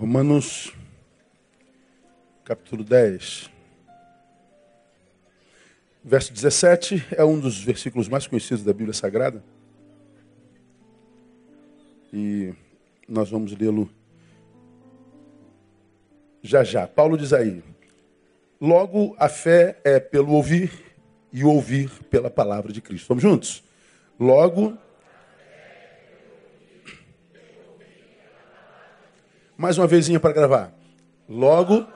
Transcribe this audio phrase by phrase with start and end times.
[0.00, 0.72] Romanos
[2.42, 3.50] capítulo 10.
[6.02, 9.44] Verso 17 é um dos versículos mais conhecidos da Bíblia Sagrada.
[12.10, 12.54] E
[13.06, 13.90] nós vamos lê-lo
[16.42, 16.86] já já.
[16.86, 17.62] Paulo diz aí:
[18.58, 20.72] Logo a fé é pelo ouvir
[21.30, 23.08] e ouvir pela palavra de Cristo.
[23.08, 23.62] Vamos juntos?
[24.18, 24.78] Logo
[29.60, 30.72] Mais uma vezinha para gravar.
[31.28, 31.86] Logo.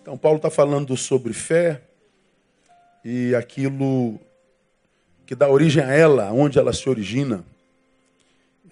[0.00, 1.80] Então, Paulo está falando sobre fé
[3.04, 4.18] e aquilo
[5.24, 7.44] que dá origem a ela, onde ela se origina.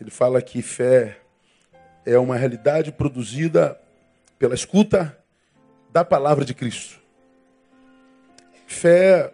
[0.01, 1.21] Ele fala que fé
[2.05, 3.81] é uma realidade produzida
[4.41, 5.17] pela escuta
[5.93, 6.99] da palavra de Cristo.
[8.67, 9.33] Fé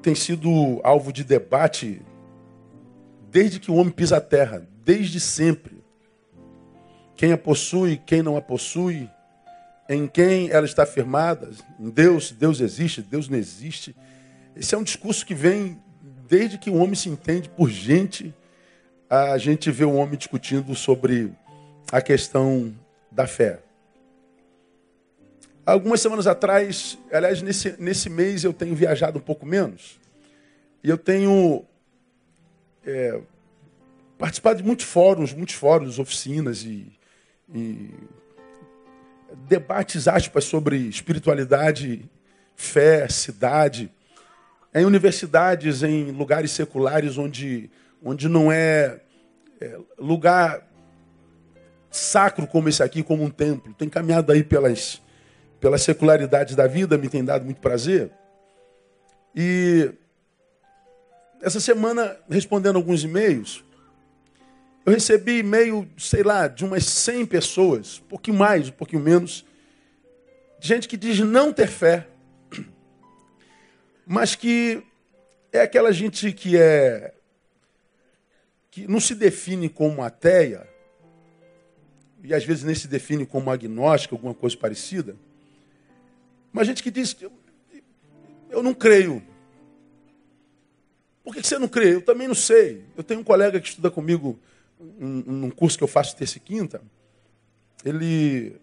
[0.00, 2.00] tem sido alvo de debate
[3.30, 5.84] desde que o homem pisa a terra, desde sempre.
[7.16, 9.10] Quem a possui, quem não a possui,
[9.88, 13.94] em quem ela está firmada, em Deus, Deus existe, Deus não existe.
[14.54, 15.78] Esse é um discurso que vem
[16.28, 18.34] desde que o homem se entende por gente,
[19.08, 21.32] a gente vê o homem discutindo sobre
[21.90, 22.74] a questão
[23.10, 23.60] da fé.
[25.64, 29.98] Algumas semanas atrás, aliás, nesse, nesse mês eu tenho viajado um pouco menos,
[30.82, 31.64] e eu tenho
[32.86, 33.20] é,
[34.16, 36.86] participado de muitos fóruns, muitos fóruns, oficinas e,
[37.52, 37.90] e
[39.48, 42.08] debates aspas sobre espiritualidade,
[42.54, 43.90] fé, cidade,
[44.74, 47.70] em universidades, em lugares seculares onde,
[48.02, 49.00] onde não é,
[49.60, 50.66] é lugar
[51.90, 53.74] sacro como esse aqui, como um templo.
[53.74, 55.00] Tem caminhado aí pelas,
[55.58, 58.10] pelas secularidades da vida, me tem dado muito prazer.
[59.34, 59.92] E
[61.40, 63.64] essa semana, respondendo alguns e-mails,
[64.84, 69.44] eu recebi e-mail, sei lá, de umas 100 pessoas, um pouquinho mais, um pouquinho menos,
[70.60, 72.06] gente que diz não ter fé,
[74.06, 74.82] mas que
[75.52, 77.12] é aquela gente que é
[78.70, 80.68] que não se define como ateia,
[82.22, 85.16] e às vezes nem se define como agnóstica, alguma coisa parecida,
[86.52, 87.16] mas gente que diz
[88.50, 89.22] eu não creio.
[91.26, 91.92] Por que você não crê?
[91.92, 92.84] Eu também não sei.
[92.96, 94.38] Eu tenho um colega que estuda comigo
[94.78, 96.80] num curso que eu faço terça e quinta.
[97.84, 98.54] Ele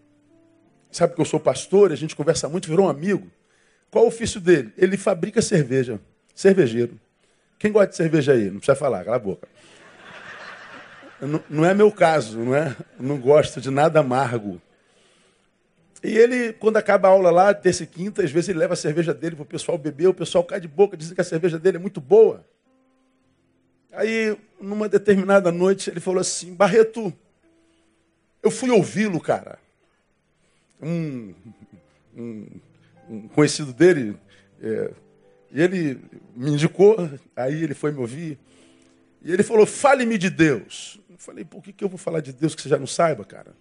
[0.90, 3.30] sabe que eu sou pastor, a gente conversa muito, virou um amigo.
[3.90, 4.72] Qual o ofício dele?
[4.78, 6.00] Ele fabrica cerveja,
[6.34, 6.98] cervejeiro.
[7.58, 8.46] Quem gosta de cerveja aí?
[8.46, 9.46] Não precisa falar, cala a boca.
[11.20, 12.74] Não, não é meu caso, não é?
[12.98, 14.58] não gosto de nada amargo.
[16.02, 18.76] E ele, quando acaba a aula lá, terça e quinta, às vezes ele leva a
[18.76, 21.58] cerveja dele para o pessoal beber, o pessoal cai de boca, dizem que a cerveja
[21.58, 22.42] dele é muito boa.
[23.94, 27.12] Aí, numa determinada noite, ele falou assim: Barreto,
[28.42, 29.58] eu fui ouvi-lo, cara.
[30.82, 31.34] Um,
[32.16, 32.46] um,
[33.08, 34.16] um conhecido dele,
[34.60, 34.90] é,
[35.50, 36.00] e ele
[36.34, 36.96] me indicou,
[37.36, 38.38] aí ele foi me ouvir.
[39.22, 41.00] E ele falou: Fale-me de Deus.
[41.08, 43.24] Eu falei: Por que, que eu vou falar de Deus que você já não saiba,
[43.24, 43.52] cara?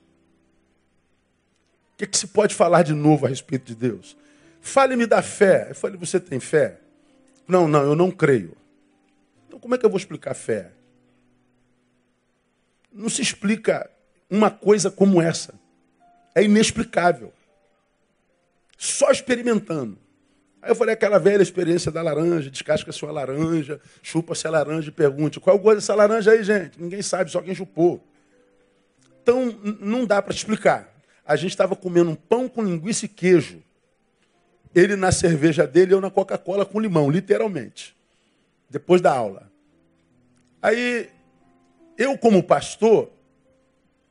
[1.93, 4.17] O que, que se pode falar de novo a respeito de Deus?
[4.59, 5.67] Fale-me da fé.
[5.69, 6.79] Eu falei: Você tem fé?
[7.47, 8.57] Não, não, eu não creio.
[9.63, 10.73] Como é que eu vou explicar fé?
[12.91, 13.89] Não se explica
[14.29, 15.53] uma coisa como essa.
[16.35, 17.31] É inexplicável.
[18.77, 19.97] Só experimentando.
[20.61, 24.91] Aí eu falei aquela velha experiência da laranja, descasca sua laranja, chupa-se a laranja e
[24.91, 26.77] pergunte, qual é o gosto dessa laranja aí, gente?
[26.77, 28.05] Ninguém sabe, só quem chupou.
[29.21, 30.93] Então, não dá para explicar.
[31.25, 33.63] A gente estava comendo um pão com linguiça e queijo.
[34.75, 37.95] Ele na cerveja dele, eu na Coca-Cola com limão, literalmente
[38.73, 39.52] depois da aula.
[40.63, 41.09] Aí,
[41.97, 43.11] eu como pastor,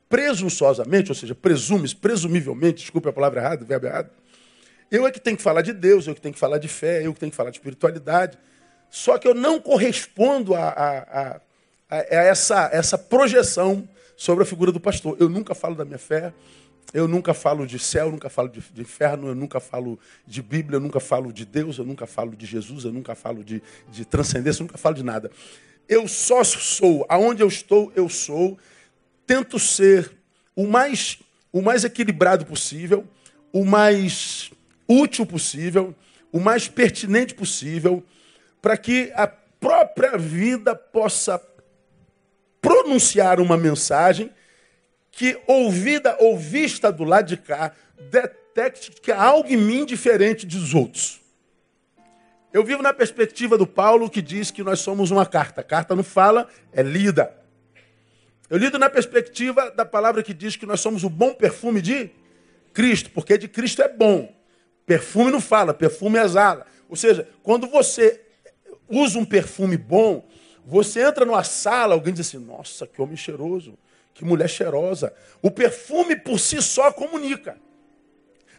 [0.07, 4.11] presunçosamente, ou seja, presumes, presumivelmente, desculpe a palavra errada, o verbo errado,
[4.91, 7.03] eu é que tenho que falar de Deus, eu que tenho que falar de fé,
[7.03, 8.37] eu que tenho que falar de espiritualidade.
[8.91, 11.41] Só que eu não correspondo a, a, a,
[11.89, 15.17] a essa, essa projeção sobre a figura do pastor.
[15.19, 16.31] Eu nunca falo da minha fé,
[16.93, 19.97] eu nunca falo de céu, eu nunca falo de, de, inferno, eu nunca falo
[20.27, 23.43] de Bíblia, eu nunca falo de Deus, eu nunca falo de Jesus, eu nunca falo
[23.43, 25.31] de, de transcendência, eu nunca falo de nada.
[25.87, 28.57] Eu só sou, aonde eu estou, eu sou.
[29.25, 30.11] Tento ser
[30.55, 31.19] o mais,
[31.51, 33.07] o mais equilibrado possível,
[33.51, 34.51] o mais
[34.87, 35.95] útil possível,
[36.31, 38.03] o mais pertinente possível,
[38.61, 41.41] para que a própria vida possa
[42.61, 44.31] pronunciar uma mensagem
[45.11, 47.71] que, ouvida ou vista do lado de cá,
[48.09, 51.22] detecte que há algo em mim diferente dos outros.
[52.53, 55.63] Eu vivo na perspectiva do Paulo que diz que nós somos uma carta.
[55.63, 57.35] Carta não fala, é lida.
[58.47, 62.11] Eu lido na perspectiva da palavra que diz que nós somos o bom perfume de
[62.71, 64.31] Cristo, porque de Cristo é bom.
[64.85, 66.67] Perfume não fala, perfume exala.
[66.87, 68.21] Ou seja, quando você
[68.87, 70.23] usa um perfume bom,
[70.63, 73.75] você entra numa sala, alguém diz assim: Nossa, que homem cheiroso,
[74.13, 75.11] que mulher cheirosa.
[75.41, 77.57] O perfume por si só comunica.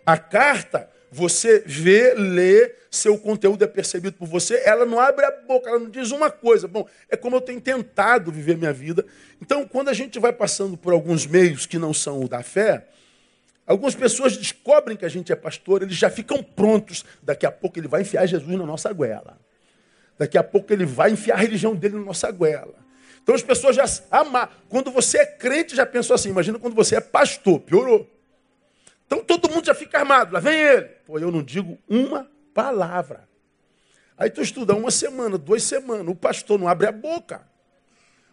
[0.05, 5.31] A carta você vê, lê, seu conteúdo é percebido por você, ela não abre a
[5.31, 6.67] boca, ela não diz uma coisa.
[6.67, 9.07] Bom, é como eu tenho tentado viver minha vida.
[9.41, 12.89] Então, quando a gente vai passando por alguns meios que não são o da fé,
[13.65, 17.05] algumas pessoas descobrem que a gente é pastor, eles já ficam prontos.
[17.23, 19.39] Daqui a pouco ele vai enfiar Jesus na nossa goela.
[20.19, 22.75] Daqui a pouco ele vai enfiar a religião dele na nossa goela.
[23.23, 24.49] Então as pessoas já amam.
[24.69, 26.31] Quando você é crente, já pensou assim.
[26.31, 28.11] Imagina quando você é pastor, piorou.
[29.07, 30.33] Então todo mundo já fica armado.
[30.33, 30.89] Lá vem ele.
[31.07, 33.29] Pô, eu não digo uma palavra.
[34.17, 36.09] Aí tu estuda uma semana, duas semanas.
[36.09, 37.43] O pastor não abre a boca.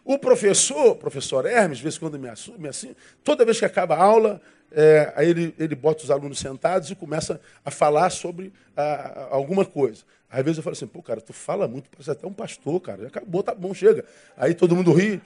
[0.04, 4.04] O professor, professor Hermes, às vezes quando me assume assim, toda vez que acaba a
[4.04, 4.42] aula,
[4.72, 9.64] é, aí ele, ele bota os alunos sentados e começa a falar sobre a, alguma
[9.64, 10.04] coisa.
[10.30, 13.02] Às vezes eu falo assim, pô, cara, tu fala muito, parece até um pastor, cara.
[13.04, 14.06] Já acabou, tá bom, chega.
[14.36, 15.22] Aí todo mundo ri.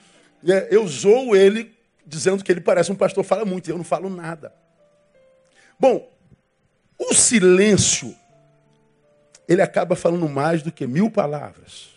[0.46, 3.84] É, eu zoo ele dizendo que ele parece um pastor, fala muito, e eu não
[3.84, 4.52] falo nada.
[5.78, 6.10] Bom,
[6.98, 8.14] o silêncio,
[9.46, 11.90] ele acaba falando mais do que mil palavras.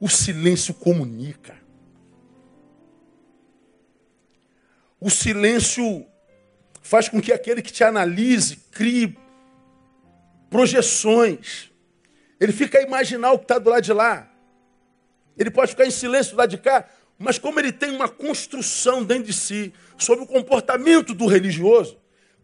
[0.00, 1.58] O silêncio comunica.
[5.00, 6.06] O silêncio
[6.82, 9.18] faz com que aquele que te analise crie
[10.48, 11.70] projeções.
[12.38, 14.30] Ele fica a imaginar o que está do lado de lá.
[15.36, 16.88] Ele pode ficar em silêncio do lado de cá,
[17.20, 21.98] mas como ele tem uma construção dentro de si sobre o comportamento do religioso,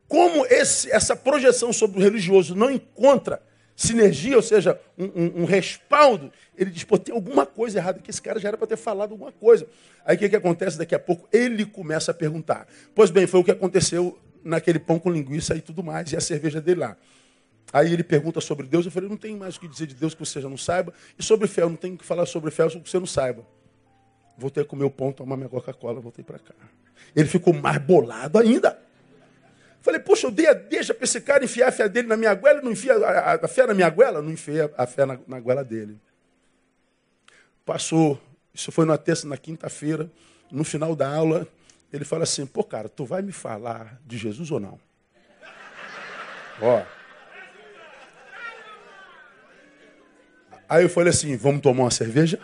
[0.07, 3.43] como esse, essa projeção sobre o religioso não encontra
[3.75, 8.11] sinergia, ou seja, um, um, um respaldo, ele diz, pô, tem alguma coisa errada, que
[8.11, 9.67] esse cara já era para ter falado alguma coisa.
[10.05, 10.77] Aí o que, que acontece?
[10.77, 12.69] Daqui a pouco ele começa a perguntar.
[12.95, 16.21] Pois bem, foi o que aconteceu naquele pão com linguiça e tudo mais, e a
[16.21, 16.99] cerveja dele lá.
[17.73, 20.13] Aí ele pergunta sobre Deus, eu falei, não tem mais o que dizer de Deus
[20.13, 22.69] que você já não saiba, e sobre fé, eu não tenho que falar sobre fé
[22.69, 23.43] que você não saiba.
[24.37, 26.55] Voltei a comer o pão, tomar minha Coca-Cola, voltei para cá.
[27.15, 28.79] Ele ficou mais bolado ainda.
[29.81, 32.35] Falei, poxa, eu dei a deixa para esse cara enfiar a fé dele na minha
[32.35, 34.21] goela, não enfia a, a, fé na minha goela?
[34.21, 35.99] Não enfia a fé na, na goela dele.
[37.65, 38.21] Passou,
[38.53, 40.11] isso foi na terça, na quinta-feira,
[40.51, 41.47] no final da aula,
[41.93, 44.79] ele fala assim, pô, cara, tu vai me falar de Jesus ou não?
[46.61, 46.83] Ó.
[50.69, 52.41] Aí eu falei assim, vamos tomar uma cerveja?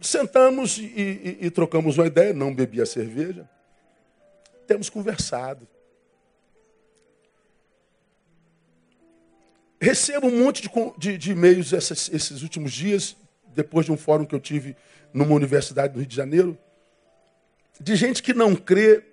[0.00, 3.48] Sentamos e, e, e trocamos uma ideia, não bebi a cerveja.
[4.66, 5.66] Temos conversado.
[9.80, 13.16] Recebo um monte de, de, de e-mails esses, esses últimos dias,
[13.54, 14.76] depois de um fórum que eu tive
[15.12, 16.58] numa universidade do Rio de Janeiro,
[17.80, 19.04] de gente que não crê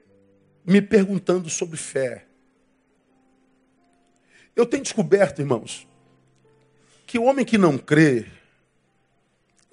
[0.65, 2.25] me perguntando sobre fé.
[4.55, 5.87] Eu tenho descoberto, irmãos,
[7.05, 8.25] que o homem que não crê,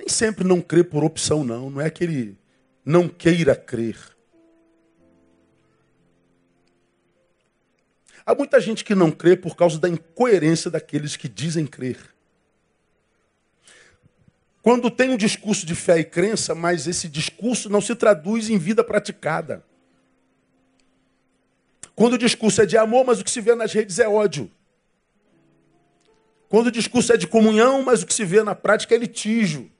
[0.02, 1.70] nem sempre não crê por opção, não.
[1.70, 2.36] Não é que ele
[2.84, 3.96] não queira crer.
[8.26, 11.98] Há muita gente que não crê por causa da incoerência daqueles que dizem crer.
[14.60, 18.58] Quando tem um discurso de fé e crença, mas esse discurso não se traduz em
[18.58, 19.64] vida praticada.
[21.94, 24.50] Quando o discurso é de amor, mas o que se vê nas redes é ódio.
[26.48, 29.70] Quando o discurso é de comunhão, mas o que se vê na prática é litígio.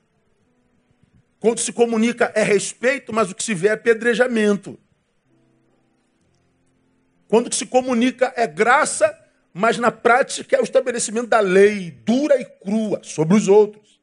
[1.43, 4.79] Quando se comunica é respeito, mas o que se vê é apedrejamento.
[7.27, 9.13] Quando se comunica é graça,
[9.53, 14.01] mas na prática é o estabelecimento da lei dura e crua sobre os outros.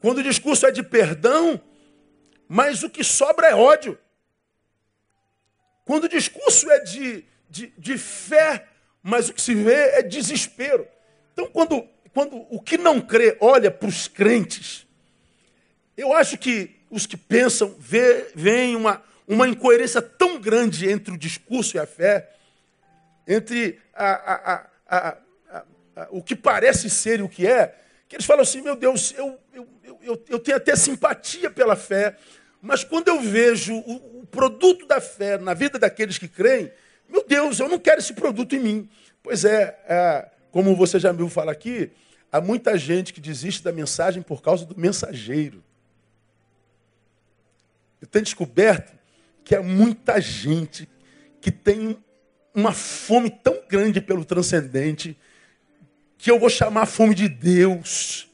[0.00, 1.60] Quando o discurso é de perdão,
[2.48, 3.96] mas o que sobra é ódio.
[5.84, 8.66] Quando o discurso é de, de, de fé,
[9.00, 10.88] mas o que se vê é desespero.
[11.32, 14.81] Então, quando, quando o que não crê olha para os crentes,
[15.96, 21.76] eu acho que os que pensam veem uma, uma incoerência tão grande entre o discurso
[21.76, 22.30] e a fé,
[23.26, 25.18] entre a, a, a,
[26.10, 27.74] o que parece ser e o que é,
[28.08, 29.68] que eles falam assim: meu Deus, eu, eu,
[30.02, 32.16] eu, eu tenho até simpatia pela fé,
[32.60, 36.70] mas quando eu vejo o, o produto da fé na vida daqueles que creem,
[37.08, 38.88] meu Deus, eu não quero esse produto em mim.
[39.22, 41.90] Pois é, é como você já me ouviu falar aqui,
[42.30, 45.62] há muita gente que desiste da mensagem por causa do mensageiro.
[48.02, 48.92] Eu tenho descoberto
[49.44, 50.88] que há muita gente
[51.40, 51.96] que tem
[52.52, 55.16] uma fome tão grande pelo transcendente
[56.18, 58.28] que eu vou chamar fome de Deus.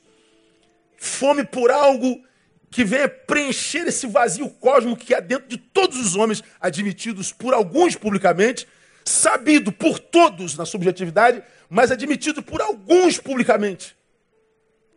[0.96, 2.24] Fome por algo
[2.70, 7.52] que venha preencher esse vazio cósmico que há dentro de todos os homens, admitidos por
[7.52, 8.66] alguns publicamente,
[9.04, 13.94] sabido por todos na subjetividade, mas admitido por alguns publicamente.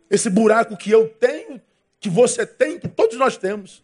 [0.08, 1.60] Esse buraco que eu tenho,
[2.00, 3.81] que você tem, que todos nós temos.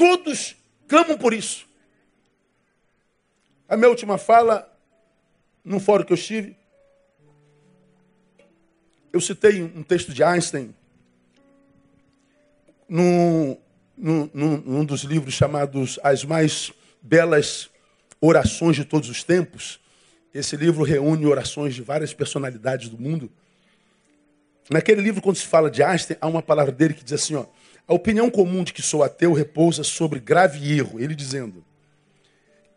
[0.00, 0.56] Todos
[0.88, 1.68] clamam por isso.
[3.68, 4.66] A minha última fala,
[5.62, 6.56] no fórum que eu estive,
[9.12, 10.74] eu citei um texto de Einstein
[12.88, 13.58] num,
[13.94, 17.68] num, num dos livros chamados As Mais Belas
[18.22, 19.78] Orações de Todos os Tempos.
[20.32, 23.30] Esse livro reúne orações de várias personalidades do mundo.
[24.70, 27.44] Naquele livro, quando se fala de Einstein, há uma palavra dele que diz assim: ó,
[27.90, 31.00] a opinião comum de que sou ateu repousa sobre grave erro.
[31.00, 31.64] Ele dizendo: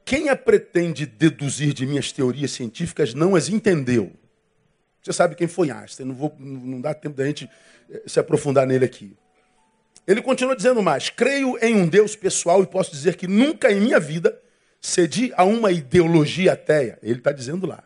[0.04, 4.12] quem a pretende deduzir de minhas teorias científicas não as entendeu.
[5.04, 7.48] Você sabe quem foi Einstein, não, vou, não dá tempo da gente
[7.92, 9.16] eh, se aprofundar nele aqui.
[10.08, 13.80] Ele continua dizendo mais: creio em um Deus pessoal e posso dizer que nunca em
[13.80, 14.36] minha vida
[14.82, 16.98] cedi a uma ideologia ateia.
[17.04, 17.84] Ele está dizendo lá.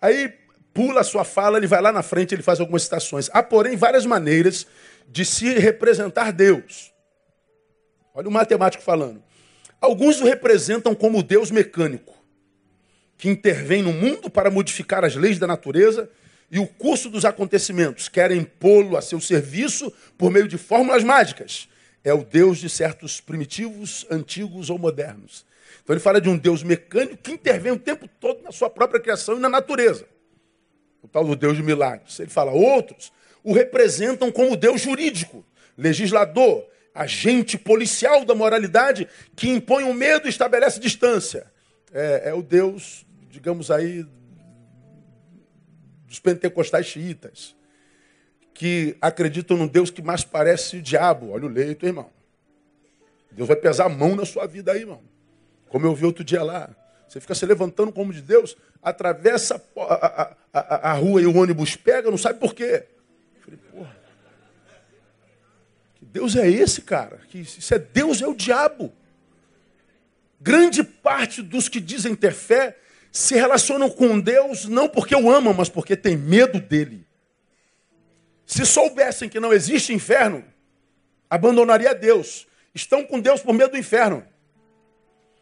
[0.00, 0.32] Aí
[0.72, 3.28] pula a sua fala, ele vai lá na frente, ele faz algumas citações.
[3.32, 4.64] Há, porém, várias maneiras
[5.10, 6.92] de se representar Deus.
[8.14, 9.22] Olha o matemático falando.
[9.80, 12.14] Alguns o representam como Deus mecânico,
[13.18, 16.08] que intervém no mundo para modificar as leis da natureza
[16.50, 18.08] e o curso dos acontecimentos.
[18.08, 21.68] Querem pô-lo a seu serviço por meio de fórmulas mágicas.
[22.04, 25.44] É o Deus de certos primitivos, antigos ou modernos.
[25.82, 29.00] Então ele fala de um Deus mecânico que intervém o tempo todo na sua própria
[29.00, 30.06] criação e na natureza.
[31.02, 32.18] O tal do Deus de milagres.
[32.20, 33.12] Ele fala, outros
[33.42, 35.44] o representam como Deus jurídico,
[35.76, 41.46] legislador, agente policial da moralidade que impõe o medo e estabelece distância.
[41.92, 44.06] É, é, o Deus, digamos aí,
[46.06, 47.54] dos pentecostais xiitas,
[48.52, 51.30] que acreditam num Deus que mais parece o diabo.
[51.30, 52.10] Olha o leito, irmão.
[53.30, 55.00] Deus vai pesar a mão na sua vida aí, irmão.
[55.68, 56.68] Como eu vi outro dia lá.
[57.08, 61.36] Você fica se levantando como de Deus, atravessa a, a, a, a rua e o
[61.36, 62.86] ônibus pega, não sabe por quê.
[63.36, 63.96] Eu falei, porra.
[66.12, 67.20] Deus é esse, cara.
[67.28, 68.92] Que se é Deus, é o diabo.
[70.40, 72.76] Grande parte dos que dizem ter fé
[73.12, 77.06] se relacionam com Deus não porque o amam, mas porque têm medo dele.
[78.46, 80.44] Se soubessem que não existe inferno,
[81.28, 82.46] abandonaria Deus.
[82.74, 84.24] Estão com Deus por medo do inferno.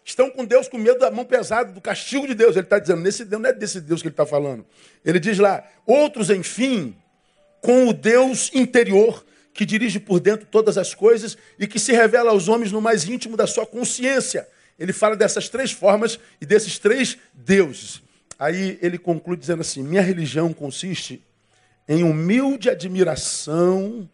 [0.05, 2.57] Estão com Deus com medo da mão pesada, do castigo de Deus.
[2.57, 4.65] Ele está dizendo, nesse Deus não é desse Deus que ele está falando.
[5.05, 6.97] Ele diz lá, outros, enfim,
[7.61, 9.25] com o Deus interior
[9.59, 13.09] que dirige por dentro todas as coisas e que se revela aos homens no mais
[13.09, 14.47] íntimo da sua consciência.
[14.79, 18.01] Ele fala dessas três formas e desses três deuses.
[18.39, 21.21] Aí ele conclui dizendo assim: Minha religião consiste
[21.89, 24.09] em humilde admiração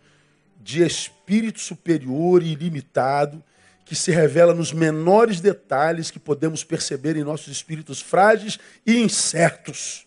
[0.63, 3.45] de espírito superior e ilimitado
[3.85, 10.07] que se revela nos menores detalhes que podemos perceber em nossos espíritos frágeis e incertos.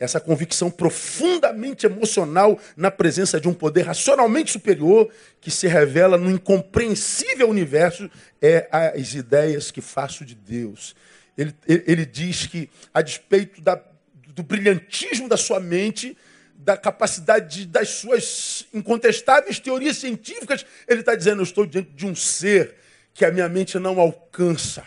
[0.00, 6.30] Essa convicção profundamente emocional na presença de um poder racionalmente superior que se revela no
[6.30, 8.08] incompreensível universo
[8.40, 10.94] é as ideias que faço de Deus.
[11.36, 13.80] Ele, ele diz que, a despeito da,
[14.28, 16.16] do brilhantismo da sua mente,
[16.56, 22.06] da capacidade de, das suas incontestáveis teorias científicas, ele está dizendo: Eu estou diante de
[22.06, 22.76] um ser
[23.14, 24.84] que a minha mente não alcança,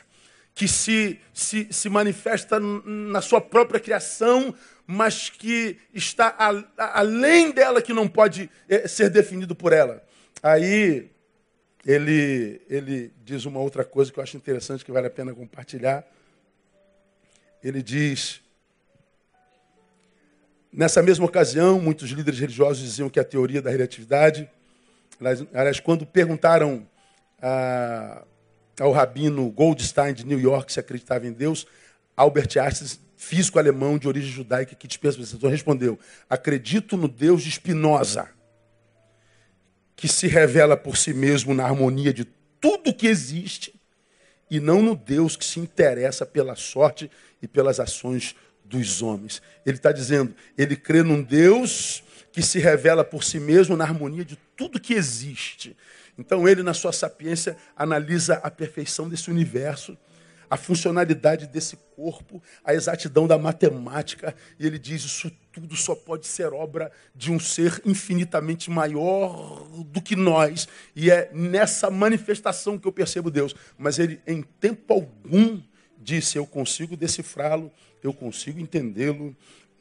[0.53, 4.53] que se, se, se manifesta na sua própria criação
[4.91, 10.03] mas que está a, além dela, que não pode é, ser definido por ela.
[10.43, 11.10] Aí
[11.86, 16.05] ele, ele diz uma outra coisa que eu acho interessante, que vale a pena compartilhar.
[17.63, 18.41] Ele diz:
[20.74, 24.50] Nessa mesma ocasião, muitos líderes religiosos diziam que a teoria da relatividade,
[25.53, 26.86] aliás, quando perguntaram
[27.41, 28.25] a,
[28.77, 31.65] ao rabino Goldstein de New York se acreditava em Deus,
[32.17, 37.51] Albert Einstein físico alemão de origem judaica que dispensa visitação, respondeu: Acredito no Deus de
[37.51, 38.28] Spinoza,
[39.96, 42.25] que se revela por si mesmo na harmonia de
[42.60, 43.80] tudo que existe,
[44.50, 48.36] e não no Deus que se interessa pela sorte e pelas ações
[48.66, 49.40] dos homens.
[49.63, 54.25] Ele está dizendo, ele crê num Deus que se revela por si mesmo na harmonia
[54.25, 55.78] de tudo que existe.
[56.18, 59.96] Então ele, na sua sapiência, analisa a perfeição desse universo
[60.51, 66.27] a funcionalidade desse corpo, a exatidão da matemática, e ele diz: Isso tudo só pode
[66.27, 70.67] ser obra de um ser infinitamente maior do que nós.
[70.93, 73.55] E é nessa manifestação que eu percebo Deus.
[73.77, 75.62] Mas ele, em tempo algum,
[75.98, 77.72] disse: Eu consigo decifrá-lo,
[78.03, 79.34] eu consigo entendê-lo,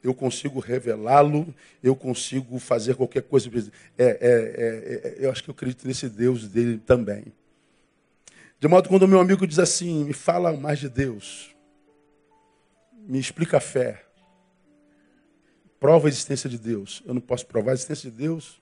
[0.05, 3.51] eu consigo revelá-lo, eu consigo fazer qualquer coisa.
[3.99, 7.25] É, é, é, é, eu acho que eu acredito nesse Deus dele também.
[8.61, 11.57] De modo que quando meu amigo diz assim, me fala mais de Deus,
[12.93, 14.05] me explica a fé,
[15.81, 17.03] prova a existência de Deus.
[17.07, 18.61] Eu não posso provar a existência de Deus.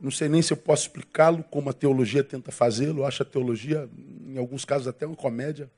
[0.00, 3.04] Não sei nem se eu posso explicá-lo como a teologia tenta fazê-lo.
[3.04, 3.90] Acho a teologia,
[4.26, 5.70] em alguns casos, até uma comédia.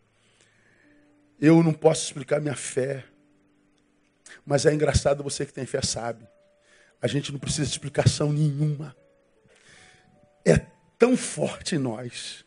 [1.40, 3.04] Eu não posso explicar minha fé.
[4.46, 6.24] Mas é engraçado, você que tem fé sabe.
[7.02, 8.96] A gente não precisa de explicação nenhuma.
[10.44, 10.58] É
[10.96, 12.46] tão forte em nós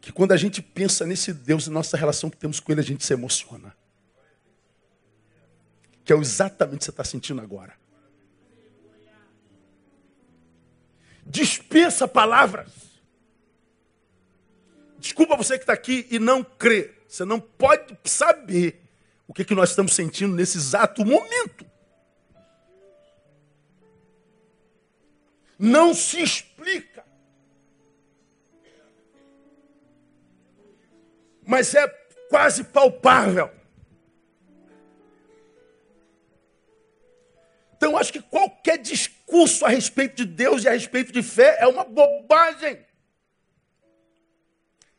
[0.00, 2.84] que quando a gente pensa nesse Deus e nossa relação que temos com Ele, a
[2.84, 3.74] gente se emociona.
[6.04, 7.74] Que é exatamente o que você está sentindo agora.
[11.26, 12.72] Dispensa palavras.
[14.98, 16.94] Desculpa você que está aqui e não crê.
[17.06, 18.82] Você não pode saber
[19.26, 21.66] o que, que nós estamos sentindo nesse exato momento.
[25.58, 26.87] Não se explica.
[31.48, 31.88] Mas é
[32.28, 33.50] quase palpável.
[37.74, 41.66] Então, acho que qualquer discurso a respeito de Deus e a respeito de fé é
[41.66, 42.84] uma bobagem.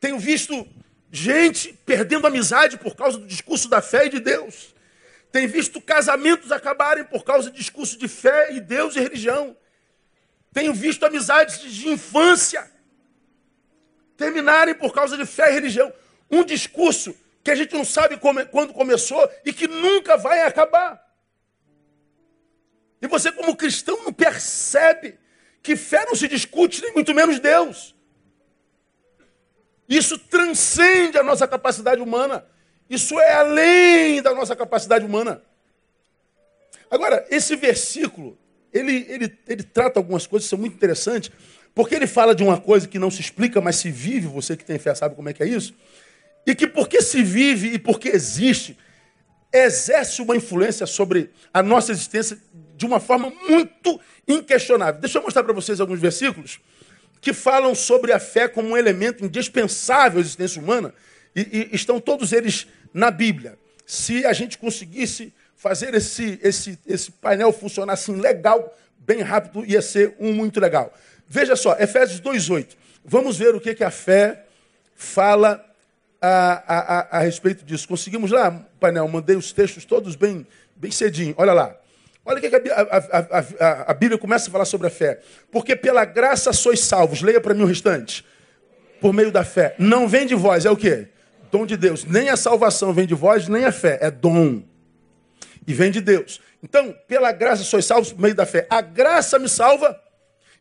[0.00, 0.66] Tenho visto
[1.12, 4.74] gente perdendo amizade por causa do discurso da fé e de Deus.
[5.30, 9.56] Tenho visto casamentos acabarem por causa do discurso de fé e Deus e religião.
[10.52, 12.68] Tenho visto amizades de infância
[14.16, 15.92] terminarem por causa de fé e religião
[16.30, 21.04] um discurso que a gente não sabe como, quando começou e que nunca vai acabar.
[23.00, 25.18] E você, como cristão, não percebe
[25.62, 27.94] que fé não se discute, nem muito menos Deus.
[29.88, 32.46] Isso transcende a nossa capacidade humana.
[32.88, 35.42] Isso é além da nossa capacidade humana.
[36.90, 38.38] Agora, esse versículo,
[38.72, 41.30] ele, ele, ele trata algumas coisas que são muito interessantes,
[41.74, 44.64] porque ele fala de uma coisa que não se explica, mas se vive, você que
[44.64, 45.74] tem fé sabe como é que é isso.
[46.46, 48.76] E que porque se vive e porque existe,
[49.52, 52.38] exerce uma influência sobre a nossa existência
[52.76, 55.00] de uma forma muito inquestionável.
[55.00, 56.60] Deixa eu mostrar para vocês alguns versículos
[57.20, 60.94] que falam sobre a fé como um elemento indispensável à existência humana,
[61.36, 63.58] e, e estão todos eles na Bíblia.
[63.84, 69.82] Se a gente conseguisse fazer esse, esse, esse painel funcionar assim legal, bem rápido, ia
[69.82, 70.94] ser um muito legal.
[71.28, 72.68] Veja só, Efésios 2,8.
[73.04, 74.46] Vamos ver o que, que a fé
[74.94, 75.64] fala
[76.20, 77.88] a, a, a, respeito disso.
[77.88, 81.34] Conseguimos lá, painel, mandei os textos todos bem, bem cedinho.
[81.38, 81.76] Olha lá.
[82.24, 85.20] Olha o que a, a, Bíblia começa a falar sobre a fé.
[85.50, 87.22] Porque pela graça sois salvos.
[87.22, 88.24] Leia para mim o restante.
[89.00, 89.74] Por meio da fé.
[89.78, 91.08] Não vem de vós, é o quê?
[91.50, 92.04] Dom de Deus.
[92.04, 93.98] Nem a salvação vem de vós, nem a fé.
[94.02, 94.62] É dom.
[95.66, 96.40] E vem de Deus.
[96.62, 98.66] Então, pela graça sois salvos por meio da fé.
[98.68, 99.98] A graça me salva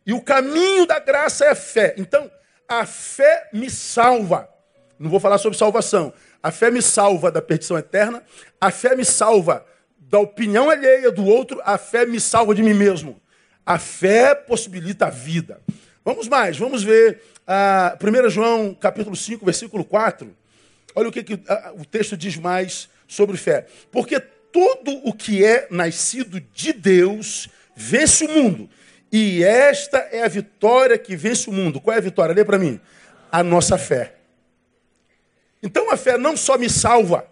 [0.06, 1.94] e o caminho da graça é a fé.
[1.98, 2.32] Então,
[2.68, 4.50] a fé me salva.
[5.00, 6.12] Não vou falar sobre salvação.
[6.44, 8.22] A fé me salva da perdição eterna,
[8.60, 9.66] a fé me salva
[9.98, 13.20] da opinião alheia do outro, a fé me salva de mim mesmo.
[13.66, 15.62] A fé possibilita a vida.
[16.04, 20.36] Vamos mais, vamos ver ah, 1 João capítulo 5, versículo 4.
[20.96, 23.68] Olha o que, que ah, o texto diz mais sobre fé.
[23.92, 28.70] Porque tudo o que é nascido de Deus vence o mundo.
[29.12, 31.80] E esta é a vitória que vence o mundo.
[31.80, 32.36] Qual é a vitória?
[32.36, 32.80] Lê para mim.
[33.32, 34.19] A nossa fé.
[35.62, 37.26] Então a fé não só me salva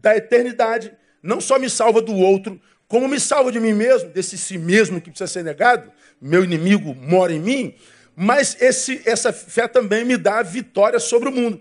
[0.00, 4.36] da eternidade, não só me salva do outro, como me salva de mim mesmo, desse
[4.36, 7.74] si mesmo que precisa ser negado, meu inimigo mora em mim,
[8.14, 11.60] mas esse, essa fé também me dá vitória sobre o mundo.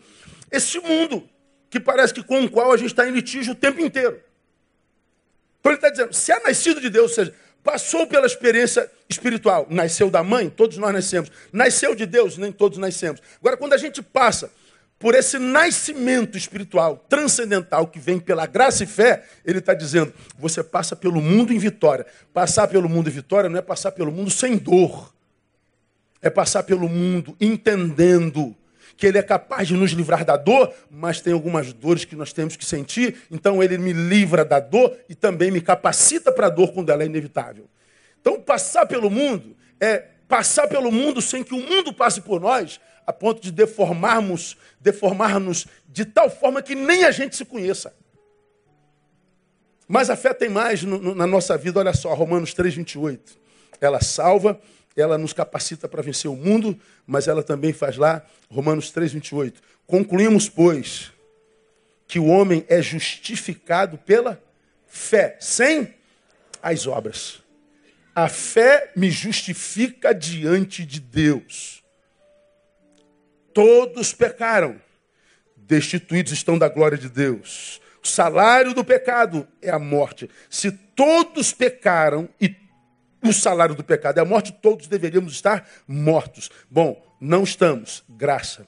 [0.51, 1.27] Esse mundo
[1.69, 4.21] que parece que com o qual a gente está em litígio o tempo inteiro.
[5.59, 9.67] Então ele está dizendo, se é nascido de Deus, ou seja, passou pela experiência espiritual,
[9.69, 11.31] nasceu da mãe, todos nós nascemos.
[11.53, 13.21] Nasceu de Deus, nem todos nascemos.
[13.39, 14.51] Agora, quando a gente passa
[15.01, 20.63] por esse nascimento espiritual transcendental que vem pela graça e fé, ele está dizendo: você
[20.63, 22.05] passa pelo mundo em vitória.
[22.31, 25.11] Passar pelo mundo em vitória não é passar pelo mundo sem dor,
[26.21, 28.55] é passar pelo mundo entendendo
[28.95, 32.31] que ele é capaz de nos livrar da dor, mas tem algumas dores que nós
[32.31, 36.49] temos que sentir, então ele me livra da dor e também me capacita para a
[36.49, 37.65] dor quando ela é inevitável.
[38.19, 42.79] Então, passar pelo mundo é passar pelo mundo sem que o mundo passe por nós,
[43.05, 47.93] a ponto de deformarmos, deformar-nos de tal forma que nem a gente se conheça.
[49.87, 53.37] Mas a fé tem mais no, no, na nossa vida, olha só, Romanos 3, 28.
[53.81, 54.59] Ela salva,
[54.95, 59.61] ela nos capacita para vencer o mundo, mas ela também faz lá, Romanos 3, 28.
[59.85, 61.11] Concluímos, pois,
[62.07, 64.41] que o homem é justificado pela
[64.87, 65.93] fé, sem
[66.61, 67.41] as obras.
[68.13, 71.80] A fé me justifica diante de Deus.
[73.53, 74.81] Todos pecaram,
[75.55, 77.81] destituídos estão da glória de Deus.
[78.03, 80.29] O salário do pecado é a morte.
[80.49, 82.55] Se todos pecaram e
[83.23, 86.49] o salário do pecado é a morte, todos deveríamos estar mortos.
[86.69, 88.67] Bom, não estamos, graça.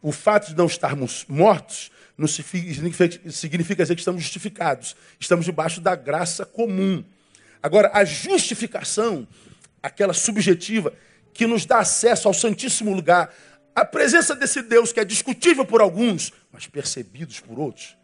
[0.00, 4.96] O fato de não estarmos mortos não significa dizer que estamos justificados.
[5.18, 7.04] Estamos debaixo da graça comum.
[7.62, 9.28] Agora, a justificação,
[9.82, 10.94] aquela subjetiva,
[11.34, 13.34] que nos dá acesso ao Santíssimo Lugar,
[13.74, 17.96] a presença desse Deus que é discutível por alguns, mas percebidos por outros.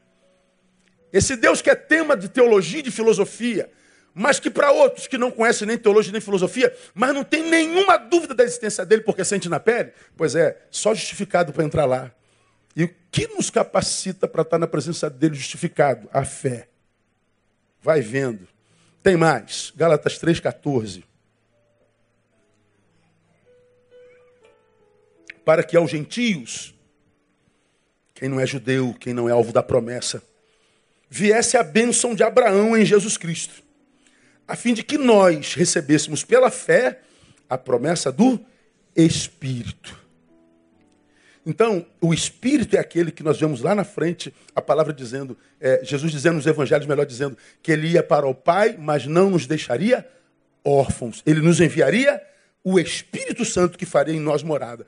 [1.13, 3.71] Esse Deus que é tema de teologia e de filosofia,
[4.15, 7.97] mas que para outros que não conhecem nem teologia nem filosofia, mas não tem nenhuma
[7.97, 12.11] dúvida da existência dele porque sente na pele, pois é, só justificado para entrar lá.
[12.75, 16.09] E o que nos capacita para estar na presença dele justificado?
[16.13, 16.69] A fé.
[17.81, 18.47] Vai vendo.
[19.03, 19.73] Tem mais.
[19.77, 21.03] Gálatas 3,14.
[25.47, 26.75] Para que aos gentios,
[28.13, 30.21] quem não é judeu, quem não é alvo da promessa,
[31.09, 33.63] viesse a bênção de Abraão em Jesus Cristo,
[34.49, 36.99] a fim de que nós recebêssemos pela fé
[37.49, 38.41] a promessa do
[38.97, 39.97] Espírito.
[41.47, 45.81] Então, o Espírito é aquele que nós vemos lá na frente, a palavra dizendo, é,
[45.85, 49.47] Jesus dizendo nos evangelhos, melhor dizendo, que ele ia para o Pai, mas não nos
[49.47, 50.05] deixaria
[50.65, 51.23] órfãos.
[51.25, 52.21] Ele nos enviaria
[52.65, 54.85] o Espírito Santo que faria em nós morada.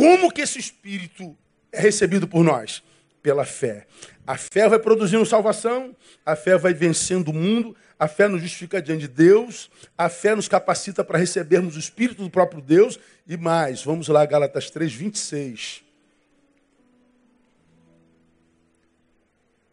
[0.00, 1.36] Como que esse Espírito
[1.70, 2.82] é recebido por nós?
[3.22, 3.86] Pela fé.
[4.26, 8.80] A fé vai produzindo salvação, a fé vai vencendo o mundo, a fé nos justifica
[8.80, 13.36] diante de Deus, a fé nos capacita para recebermos o Espírito do próprio Deus e
[13.36, 13.84] mais.
[13.84, 15.90] Vamos lá, Gálatas 3, 26.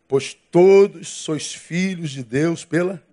[0.08, 3.04] pois todos sois filhos de Deus pela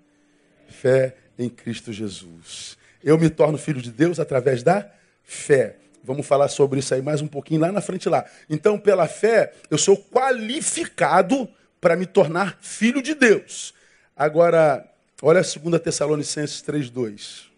[0.69, 2.79] fé em Cristo Jesus.
[3.03, 4.91] Eu me torno filho de Deus através da
[5.25, 5.77] fé.
[6.05, 8.27] Vamos falar sobre isso aí mais um pouquinho lá na frente lá.
[8.49, 11.49] Então, pela fé, eu sou qualificado
[11.81, 13.73] para me tornar filho de Deus.
[14.15, 14.87] Agora,
[15.23, 17.51] olha a 2 Tessalonicenses 3:2.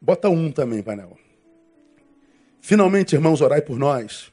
[0.00, 1.16] Bota um também, painel.
[2.60, 4.32] Finalmente, irmãos, orai por nós,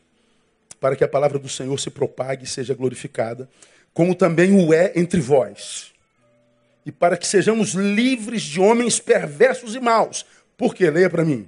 [0.80, 3.47] para que a palavra do Senhor se propague e seja glorificada,
[3.93, 5.93] como também o é entre vós.
[6.88, 10.26] E para que sejamos livres de homens perversos e maus.
[10.56, 10.89] Por quê?
[10.89, 11.45] Leia para mim.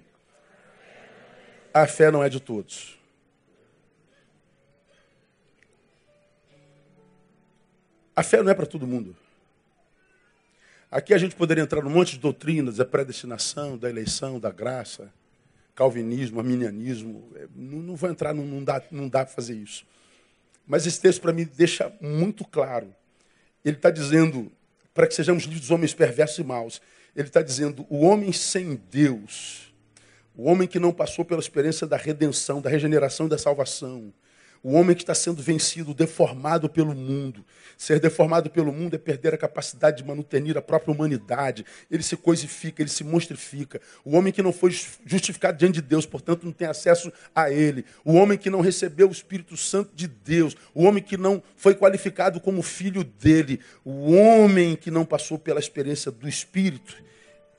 [1.74, 3.00] A fé não é de todos.
[8.14, 9.16] A fé não é para todo mundo.
[10.92, 15.10] Aqui a gente poderia entrar num monte de doutrinas, da predestinação, da eleição, da graça
[15.80, 17.32] calvinismo, arminianismo.
[17.36, 19.86] É, não, não vou entrar, não, não dá, não dá para fazer isso.
[20.68, 22.94] Mas esse texto para mim deixa muito claro.
[23.64, 24.52] Ele está dizendo,
[25.00, 26.82] para que sejamos livres dos homens perversos e maus,
[27.16, 29.74] ele está dizendo, o homem sem Deus,
[30.36, 34.14] o homem que não passou pela experiência da redenção, da regeneração e da salvação,
[34.62, 37.46] o homem que está sendo vencido, deformado pelo mundo.
[37.78, 41.66] Ser deformado pelo mundo é perder a capacidade de manutenir a própria humanidade.
[41.90, 43.80] Ele se coisifica, ele se monstrifica.
[44.04, 44.72] O homem que não foi
[45.06, 47.86] justificado diante de Deus, portanto não tem acesso a ele.
[48.04, 50.58] O homem que não recebeu o Espírito Santo de Deus.
[50.74, 53.62] O homem que não foi qualificado como filho dele.
[53.86, 57.02] O homem que não passou pela experiência do Espírito.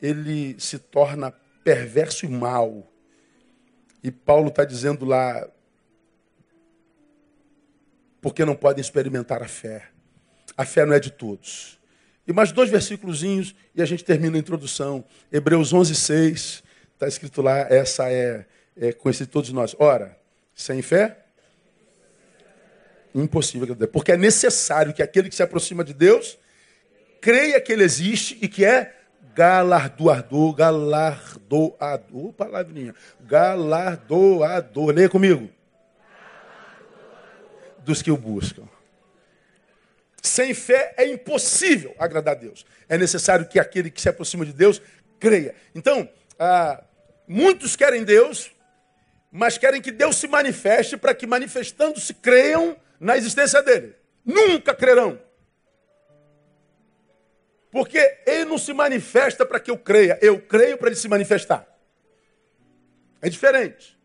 [0.02, 1.32] Ele se torna
[1.64, 2.86] perverso e mau.
[4.02, 5.48] E Paulo está dizendo lá,
[8.20, 9.88] porque não podem experimentar a fé.
[10.56, 11.78] A fé não é de todos.
[12.26, 15.04] E mais dois versículos e a gente termina a introdução.
[15.32, 16.62] Hebreus 11, 6,
[16.94, 18.44] está escrito lá, essa é,
[18.76, 19.74] é conhecida de todos nós.
[19.78, 20.16] Ora,
[20.54, 21.18] sem fé,
[23.14, 23.74] impossível.
[23.88, 26.38] Porque é necessário que aquele que se aproxima de Deus
[27.20, 28.94] creia que ele existe e que é
[29.34, 34.94] galardoador, galardoador, palavrinha, galardoador.
[34.94, 35.50] Leia comigo
[37.84, 38.68] dos que o buscam.
[40.22, 42.66] Sem fé é impossível agradar a Deus.
[42.88, 44.80] É necessário que aquele que se aproxima de Deus
[45.18, 45.54] creia.
[45.74, 46.82] Então, ah,
[47.26, 48.50] muitos querem Deus,
[49.32, 53.94] mas querem que Deus se manifeste para que, manifestando-se, creiam na existência dele.
[54.24, 55.20] Nunca crerão.
[57.70, 61.66] Porque ele não se manifesta para que eu creia, eu creio para ele se manifestar.
[63.22, 63.99] É diferente.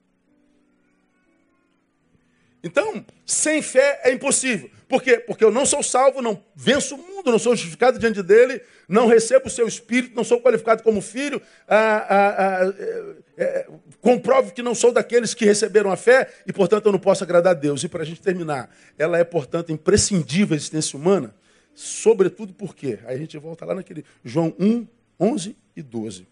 [2.65, 4.71] Então, sem fé é impossível.
[4.89, 5.19] Por quê?
[5.19, 9.05] Porque eu não sou salvo, não venço o mundo, não sou justificado diante dele, não
[9.05, 13.67] recebo o seu espírito, não sou qualificado como filho, ah, ah, ah, é, é,
[14.01, 17.51] comprovo que não sou daqueles que receberam a fé e, portanto, eu não posso agradar
[17.51, 17.83] a Deus.
[17.83, 21.35] E para a gente terminar, ela é, portanto, imprescindível a existência humana,
[21.71, 22.97] sobretudo por quê?
[23.05, 24.87] Aí a gente volta lá naquele João 1,
[25.19, 26.25] 11 e 12.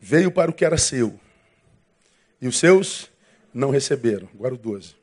[0.00, 1.18] Veio para o que era seu,
[2.40, 3.10] e os seus
[3.52, 4.28] não receberam.
[4.34, 4.94] Agora o 12.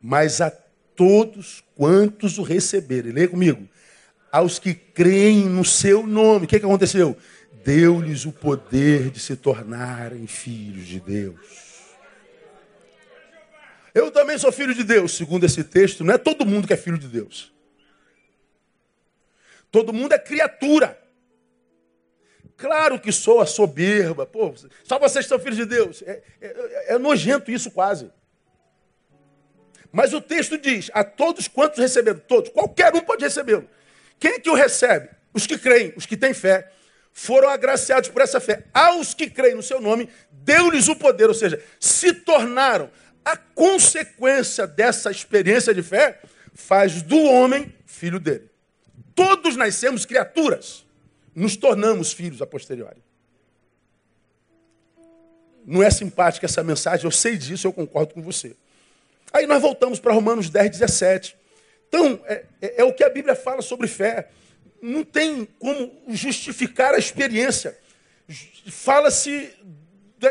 [0.00, 3.68] Mas a todos quantos o receberem, leia comigo,
[4.30, 7.16] aos que creem no seu nome, o que, que aconteceu?
[7.64, 11.70] Deu-lhes o poder de se tornarem filhos de Deus.
[13.94, 16.76] Eu também sou filho de Deus, segundo esse texto, não é todo mundo que é
[16.76, 17.52] filho de Deus.
[19.70, 20.99] Todo mundo é criatura.
[22.60, 24.26] Claro que sou a soberba.
[24.26, 26.02] Pô, só vocês são filhos de Deus.
[26.02, 28.10] É, é, é nojento isso quase.
[29.90, 33.66] Mas o texto diz: a todos quantos receberam, todos, qualquer um pode recebê-lo.
[34.18, 35.08] Quem é que o recebe?
[35.32, 36.70] Os que creem, os que têm fé,
[37.14, 38.64] foram agraciados por essa fé.
[38.74, 42.90] Aos que creem no seu nome, deu-lhes o poder, ou seja, se tornaram.
[43.24, 46.20] A consequência dessa experiência de fé
[46.52, 48.50] faz do homem filho dele.
[49.14, 50.84] Todos nascemos criaturas
[51.34, 53.02] nos tornamos filhos a posteriori.
[55.64, 58.56] Não é simpática essa mensagem, eu sei disso, eu concordo com você.
[59.32, 61.36] Aí nós voltamos para Romanos 10, 17.
[61.88, 64.28] Então, é, é, é o que a Bíblia fala sobre fé.
[64.80, 67.78] Não tem como justificar a experiência.
[68.68, 69.52] Fala-se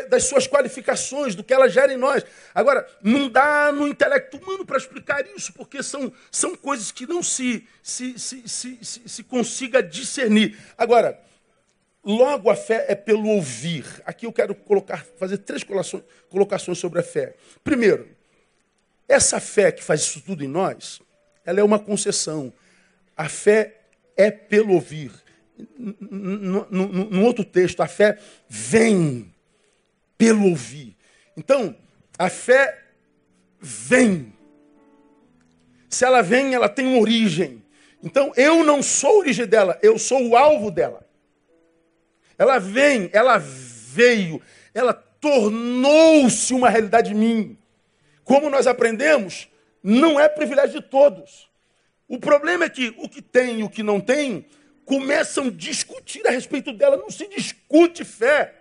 [0.10, 2.24] das suas qualificações, do que ela gera em nós.
[2.54, 7.24] Agora, não dá no intelecto humano para explicar isso, porque são, são coisas que não
[7.24, 10.58] se, se, se, se, se, se consiga discernir.
[10.78, 11.20] Agora,
[12.04, 13.86] logo a fé é pelo ouvir.
[14.06, 15.66] Aqui eu quero colocar, fazer três
[16.30, 17.36] colocações sobre a fé.
[17.64, 18.08] Primeiro,
[19.08, 21.02] essa fé que faz isso tudo em nós,
[21.44, 22.54] ela é uma concessão.
[23.18, 23.82] A fé
[24.16, 25.12] é pelo ouvir.
[25.78, 29.34] No, no, no outro texto, a fé vem
[30.20, 30.98] pelo ouvir.
[31.38, 31.74] Então,
[32.18, 32.78] a fé
[33.60, 34.34] vem.
[35.90, 37.64] Se ela vem, ela tem uma origem.
[38.04, 41.08] Então, eu não sou a origem dela, eu sou o alvo dela.
[42.38, 44.42] Ela vem, ela veio,
[44.74, 47.58] ela tornou-se uma realidade em mim.
[48.26, 49.48] Como nós aprendemos,
[49.82, 51.50] não é privilégio de todos.
[52.10, 54.46] O problema é que o que tem e o que não tem
[54.84, 56.98] começam a discutir a respeito dela.
[56.98, 58.59] Não se discute fé.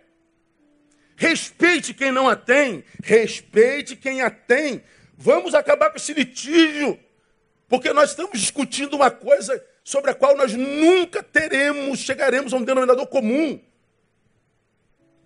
[1.20, 4.84] Respeite quem não a tem, respeite quem a tem.
[5.16, 6.96] Vamos acabar com esse litígio,
[7.66, 12.62] porque nós estamos discutindo uma coisa sobre a qual nós nunca teremos, chegaremos a um
[12.62, 13.60] denominador comum.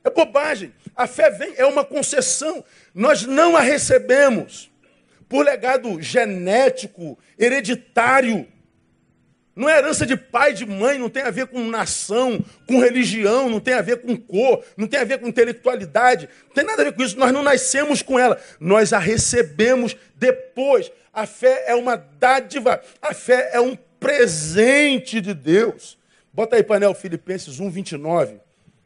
[0.03, 0.73] É bobagem.
[0.97, 2.65] A fé vem, é uma concessão.
[2.95, 4.71] Nós não a recebemos
[5.29, 8.51] por legado genético, hereditário.
[9.55, 13.51] Não é herança de pai, de mãe, não tem a ver com nação, com religião,
[13.51, 16.81] não tem a ver com cor, não tem a ver com intelectualidade, não tem nada
[16.81, 17.19] a ver com isso.
[17.19, 20.91] Nós não nascemos com ela, nós a recebemos depois.
[21.13, 25.99] A fé é uma dádiva, a fé é um presente de Deus.
[26.33, 28.41] Bota aí, painel Filipenses 1, 29.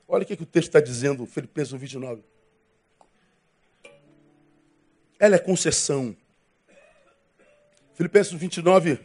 [0.08, 2.22] Olha o que, que o texto está dizendo, Filipenses 1, 29.
[5.20, 6.14] Ela é concessão.
[7.94, 8.98] Filipenses 1, 29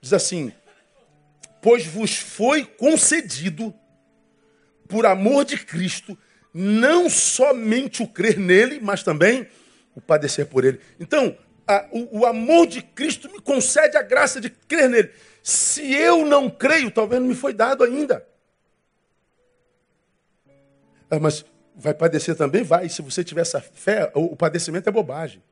[0.00, 0.52] Diz assim:
[1.60, 3.74] Pois vos foi concedido,
[4.88, 6.18] por amor de Cristo,
[6.52, 9.46] não somente o crer nele, mas também
[9.94, 10.80] o padecer por ele.
[10.98, 11.36] Então,
[11.66, 15.10] a, o, o, amor de Cristo me concede a graça de crer nele.
[15.42, 18.26] Se eu não creio, talvez não me foi dado ainda.
[21.10, 22.62] Ah, mas vai padecer também?
[22.62, 22.88] Vai.
[22.88, 25.42] Se você tiver essa fé, o, o padecimento é bobagem.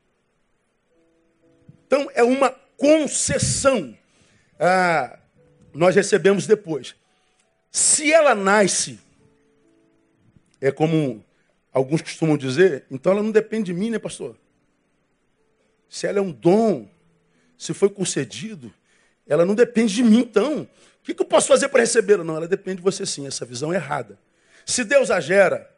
[1.87, 3.97] Então, é uma concessão
[4.59, 5.19] ah,
[5.73, 6.97] nós recebemos depois.
[7.71, 8.99] Se ela nasce,
[10.61, 11.25] é como
[11.73, 14.37] alguns costumam dizer, então ela não depende de mim, né, pastor?
[15.89, 16.89] Se ela é um dom,
[17.57, 18.73] se foi concedido,
[19.27, 20.63] ela não depende de mim, então.
[20.63, 22.25] O que, eu posso fazer para recebê-la?
[22.25, 24.19] Não, ela depende de você sim, essa visão é errada.
[24.67, 25.71] Se Deus a gera,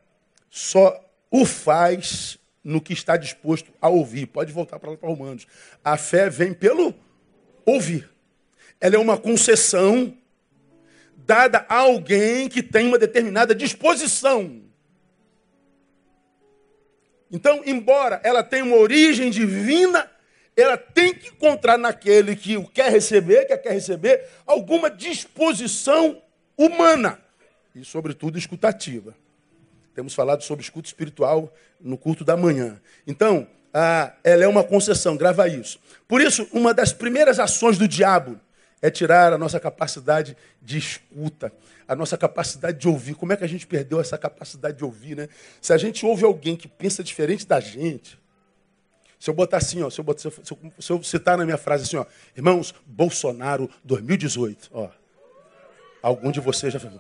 [0.48, 0.98] só
[1.30, 4.26] o faz no que está disposto a ouvir.
[4.26, 5.46] Pode voltar para lá para Romanos.
[5.84, 6.94] A fé vem pelo
[7.64, 8.10] ouvir
[8.80, 10.16] ela é uma concessão
[11.16, 14.62] dada a alguém que tem uma determinada disposição.
[17.30, 20.10] Então, embora ela tenha uma origem divina,
[20.56, 26.20] ela tem que encontrar naquele que o quer receber, que quer receber, alguma disposição
[26.56, 27.20] humana
[27.74, 29.14] e, sobretudo, escutativa.
[29.94, 32.80] Temos falado sobre escuta espiritual no culto da manhã.
[33.06, 35.78] Então, ah, ela é uma concessão, grava isso.
[36.08, 38.40] Por isso, uma das primeiras ações do diabo
[38.82, 41.52] é tirar a nossa capacidade de escuta,
[41.86, 43.14] a nossa capacidade de ouvir.
[43.14, 45.28] Como é que a gente perdeu essa capacidade de ouvir, né?
[45.60, 48.18] Se a gente ouve alguém que pensa diferente da gente,
[49.18, 51.58] se eu botar assim, ó, se eu, botar, se eu, se eu citar na minha
[51.58, 54.88] frase assim, ó, irmãos, Bolsonaro 2018, ó.
[56.02, 56.98] Algum de vocês já falou,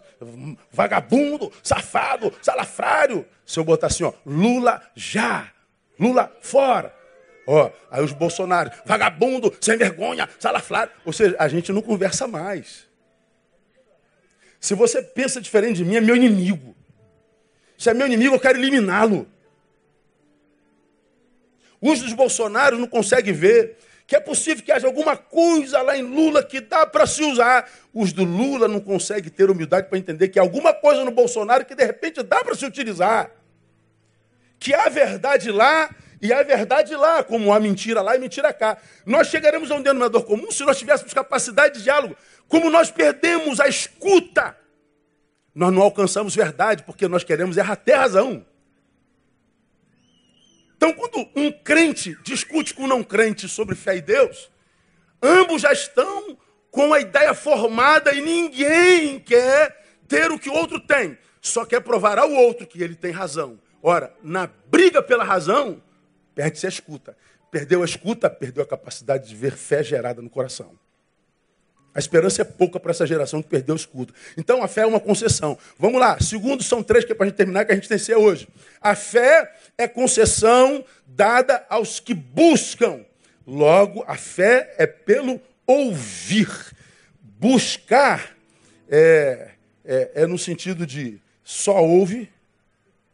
[0.70, 3.24] vagabundo, safado, salafrário.
[3.46, 5.50] Se eu botar assim, ó, Lula já,
[5.98, 6.99] Lula fora.
[7.52, 10.92] Ó, aí os Bolsonaro, vagabundo, sem vergonha, salafrário.
[11.04, 12.86] Ou seja, a gente não conversa mais.
[14.60, 16.76] Se você pensa diferente de mim, é meu inimigo.
[17.76, 19.26] Se é meu inimigo, eu quero eliminá-lo.
[21.80, 26.02] Os dos Bolsonaro não conseguem ver que é possível que haja alguma coisa lá em
[26.02, 27.68] Lula que dá para se usar.
[27.92, 31.64] Os do Lula não conseguem ter humildade para entender que há alguma coisa no Bolsonaro
[31.64, 33.32] que de repente dá para se utilizar.
[34.56, 35.90] Que há verdade lá
[36.22, 38.76] e há verdade lá, como há mentira lá e mentira cá.
[39.06, 42.16] Nós chegaremos a um denominador comum se nós tivéssemos capacidade de diálogo.
[42.46, 44.56] Como nós perdemos a escuta,
[45.54, 48.44] nós não alcançamos verdade, porque nós queremos errar até razão.
[50.76, 54.50] Então, quando um crente discute com um não crente sobre fé e Deus,
[55.22, 56.36] ambos já estão
[56.70, 61.80] com a ideia formada e ninguém quer ter o que o outro tem, só quer
[61.80, 63.58] provar ao outro que ele tem razão.
[63.82, 65.82] Ora, na briga pela razão,
[66.40, 67.14] perde-se a escuta.
[67.50, 70.72] Perdeu a escuta, perdeu a capacidade de ver fé gerada no coração.
[71.94, 74.14] A esperança é pouca para essa geração que perdeu o escudo.
[74.38, 75.58] Então a fé é uma concessão.
[75.78, 76.18] Vamos lá.
[76.18, 78.14] Segundo, são três que é para a gente terminar, que a gente tem que ser
[78.14, 78.48] hoje.
[78.80, 83.04] A fé é concessão dada aos que buscam.
[83.46, 86.48] Logo, a fé é pelo ouvir.
[87.20, 88.34] Buscar
[88.88, 89.50] é,
[89.84, 92.30] é, é no sentido de só ouve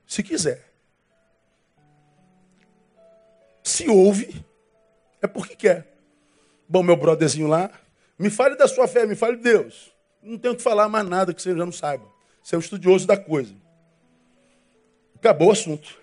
[0.07, 0.66] se quiser.
[3.77, 4.43] Se ouve,
[5.21, 5.87] é porque quer.
[6.67, 7.71] Bom, meu brotherzinho lá,
[8.19, 9.93] me fale da sua fé, me fale de Deus.
[10.23, 12.11] Não tenho que falar mais nada que você já não saiba.
[12.43, 13.55] Você é um estudioso da coisa.
[15.15, 16.01] Acabou o assunto.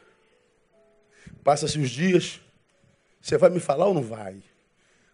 [1.44, 2.40] Passa-se os dias.
[3.20, 4.44] Você vai me falar ou não vai?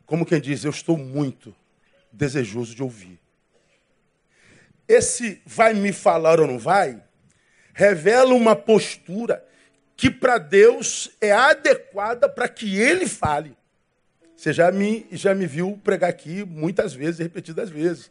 [0.06, 1.56] Como quem diz, eu estou muito
[2.12, 3.22] desejoso de ouvir.
[4.86, 7.02] Esse vai me falar ou não vai
[7.80, 9.41] revela uma postura
[9.99, 13.51] que para Deus é adequada para que ele fale.
[14.33, 18.09] Você já me, já me viu pregar aqui muitas vezes, repetidas vezes.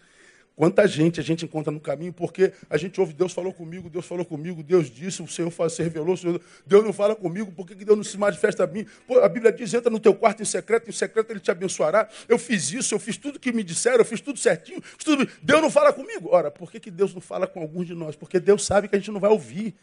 [0.54, 4.04] Quanta gente a gente encontra no caminho, porque a gente ouve Deus falou comigo, Deus
[4.04, 7.74] falou comigo, Deus disse, o Senhor se revelou, Senhor, Deus não fala comigo, por que
[7.74, 8.84] Deus não se manifesta a mim?
[9.06, 12.06] Pô, a Bíblia diz, entra no teu quarto em secreto, em secreto Ele te abençoará.
[12.28, 15.26] Eu fiz isso, eu fiz tudo que me disseram, eu fiz tudo certinho, fiz tudo...
[15.40, 16.28] Deus não fala comigo.
[16.32, 18.14] Ora, por que, que Deus não fala com alguns de nós?
[18.14, 19.74] Porque Deus sabe que a gente não vai ouvir.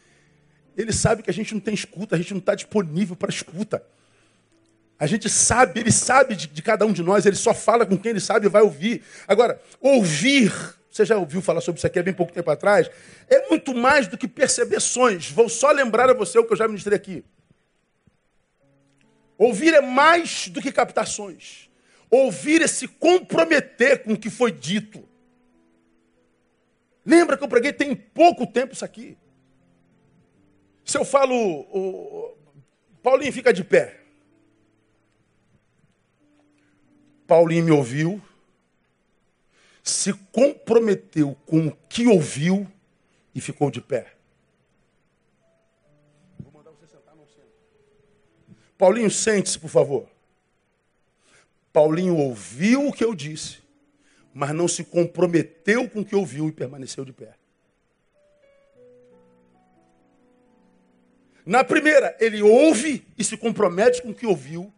[0.76, 3.82] Ele sabe que a gente não tem escuta, a gente não está disponível para escuta.
[4.98, 7.98] A gente sabe, ele sabe de, de, cada um de nós, ele só fala com
[7.98, 9.02] quem ele sabe e vai ouvir.
[9.28, 10.52] Agora, ouvir,
[10.90, 12.90] você já ouviu falar sobre isso aqui há bem pouco tempo atrás,
[13.28, 15.30] é muito mais do que percebeções.
[15.30, 17.24] Vou só lembrar a você o que eu já ministrei aqui.
[19.36, 21.68] Ouvir é mais do que captações.
[22.10, 25.06] Ouvir é se comprometer com o que foi dito.
[27.04, 29.16] Lembra que eu preguei tem pouco tempo isso aqui.
[30.86, 32.38] Se eu falo, o,
[33.02, 34.00] Paulinho fica de pé.
[37.26, 38.22] Paulinho me ouviu,
[39.82, 42.70] se comprometeu com o que ouviu
[43.34, 44.14] e ficou de pé.
[46.38, 47.48] Vou mandar você sentar, não senta.
[48.78, 50.08] Paulinho, sente-se, por favor.
[51.72, 53.58] Paulinho ouviu o que eu disse,
[54.32, 57.34] mas não se comprometeu com o que ouviu e permaneceu de pé.
[61.46, 64.74] Na primeira, ele ouve e se compromete com o que ouviu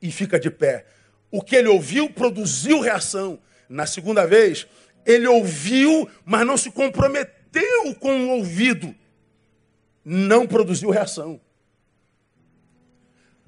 [0.00, 0.86] e fica de pé.
[1.28, 3.40] O que ele ouviu produziu reação.
[3.68, 4.64] Na segunda vez,
[5.04, 8.94] ele ouviu, mas não se comprometeu com o ouvido.
[10.04, 11.40] Não produziu reação.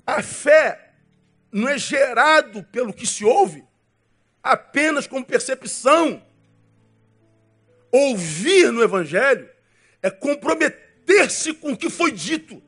[0.04, 0.94] A fé
[1.52, 3.64] não é gerado pelo que se ouve,
[4.42, 6.20] apenas com percepção.
[7.92, 9.48] Ouvir no Evangelho
[10.02, 12.62] é comprometer ter-se com o que foi dito.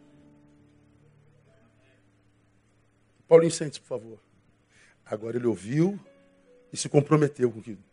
[3.28, 4.18] Paulinho, sente por favor.
[5.04, 6.00] Agora ele ouviu
[6.72, 7.84] e se comprometeu com aquilo.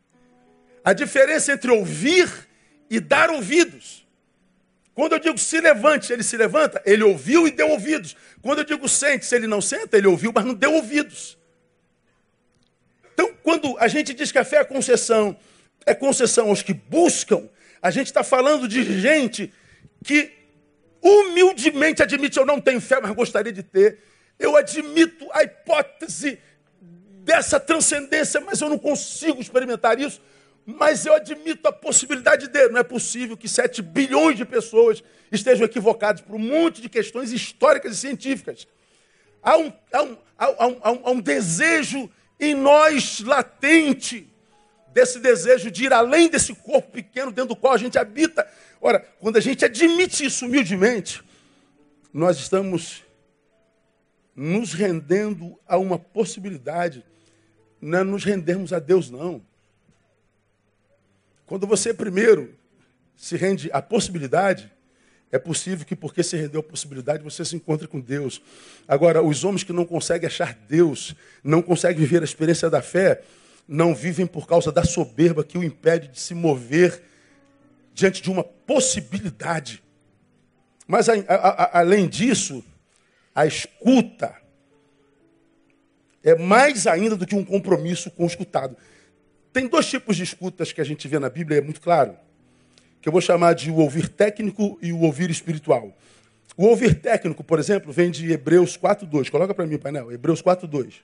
[0.85, 2.47] A diferença entre ouvir
[2.89, 4.07] e dar ouvidos.
[4.93, 8.15] Quando eu digo se levante, ele se levanta, ele ouviu e deu ouvidos.
[8.41, 11.37] Quando eu digo sente, se ele não senta, ele ouviu, mas não deu ouvidos.
[13.13, 15.37] Então, quando a gente diz que a fé é concessão,
[15.85, 17.49] é concessão aos que buscam,
[17.81, 19.53] a gente está falando de gente
[20.03, 20.36] que
[21.01, 23.99] humildemente admite: eu não tenho fé, mas gostaria de ter.
[24.39, 26.39] Eu admito a hipótese
[27.23, 30.21] dessa transcendência, mas eu não consigo experimentar isso.
[30.65, 32.69] Mas eu admito a possibilidade de.
[32.69, 37.31] Não é possível que 7 bilhões de pessoas estejam equivocadas por um monte de questões
[37.31, 38.67] históricas e científicas.
[39.41, 44.29] Há um, há um, há um, há um desejo em nós latente
[44.93, 48.47] desse desejo de ir além desse corpo pequeno dentro do qual a gente habita.
[48.82, 51.23] Ora, quando a gente admite isso humildemente,
[52.13, 53.03] nós estamos
[54.36, 57.03] nos rendendo a uma possibilidade.
[57.82, 59.41] Não é nos rendermos a Deus, não.
[61.45, 62.53] Quando você primeiro
[63.15, 64.71] se rende à possibilidade,
[65.32, 68.41] é possível que, porque se rendeu à possibilidade, você se encontre com Deus.
[68.88, 73.23] Agora, os homens que não conseguem achar Deus, não conseguem viver a experiência da fé,
[73.67, 77.03] não vivem por causa da soberba que o impede de se mover
[77.97, 79.83] diante de uma possibilidade.
[80.87, 82.63] Mas, a, a, a, além disso,
[83.33, 84.35] a escuta
[86.23, 88.77] é mais ainda do que um compromisso com o escutado.
[89.51, 92.15] Tem dois tipos de escutas que a gente vê na Bíblia, é muito claro,
[93.01, 95.97] que eu vou chamar de o ouvir técnico e o ouvir espiritual.
[96.55, 99.31] O ouvir técnico, por exemplo, vem de Hebreus 4.2.
[99.31, 100.11] Coloca para mim, painel.
[100.11, 101.01] Hebreus 4.2.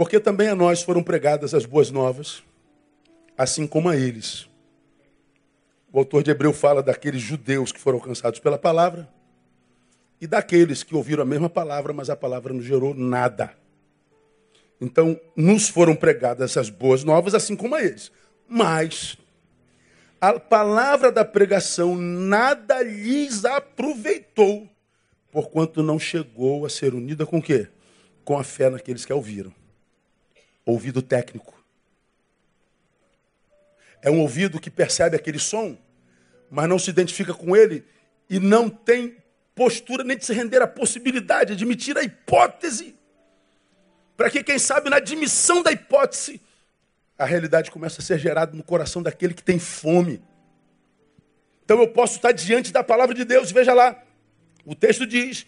[0.00, 2.42] Porque também a nós foram pregadas as boas novas,
[3.36, 4.48] assim como a eles.
[5.92, 9.06] O autor de Hebreu fala daqueles judeus que foram alcançados pela palavra
[10.18, 13.52] e daqueles que ouviram a mesma palavra, mas a palavra não gerou nada.
[14.80, 18.10] Então, nos foram pregadas as boas novas, assim como a eles.
[18.48, 19.18] Mas
[20.18, 24.66] a palavra da pregação nada lhes aproveitou,
[25.30, 27.68] porquanto não chegou a ser unida com o quê?
[28.24, 29.59] Com a fé naqueles que a ouviram
[30.70, 31.58] ouvido técnico.
[34.02, 35.76] É um ouvido que percebe aquele som,
[36.50, 37.84] mas não se identifica com ele
[38.28, 39.16] e não tem
[39.54, 42.96] postura nem de se render à possibilidade, de admitir a hipótese.
[44.16, 46.40] Para que, quem sabe, na admissão da hipótese,
[47.18, 50.22] a realidade começa a ser gerada no coração daquele que tem fome.
[51.64, 54.02] Então eu posso estar diante da palavra de Deus, veja lá,
[54.64, 55.46] o texto diz,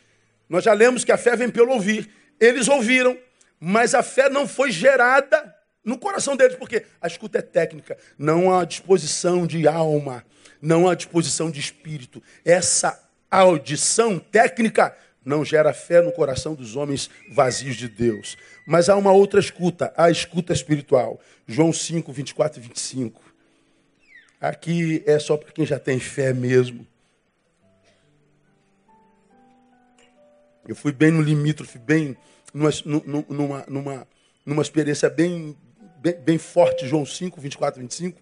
[0.49, 2.11] nós já lemos que a fé vem pelo ouvir.
[2.39, 3.17] Eles ouviram,
[3.65, 5.55] mas a fé não foi gerada
[5.85, 10.25] no coração deles, porque a escuta é técnica, não há disposição de alma,
[10.61, 12.21] não há disposição de espírito.
[12.45, 13.01] Essa
[13.31, 18.37] audição técnica não gera fé no coração dos homens vazios de Deus.
[18.67, 21.21] Mas há uma outra escuta, a escuta espiritual.
[21.47, 23.23] João 5, 24 e 25.
[24.41, 26.85] Aqui é só para quem já tem fé mesmo.
[30.67, 32.17] Eu fui bem no limítrofe, bem
[32.53, 32.71] numa,
[33.29, 34.09] numa, numa,
[34.45, 35.57] numa experiência bem,
[35.99, 38.21] bem, bem forte, João 5, 24, 25.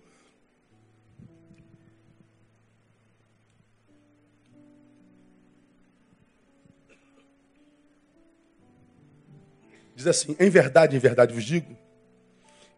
[9.95, 11.76] Diz assim: em verdade, em verdade vos digo,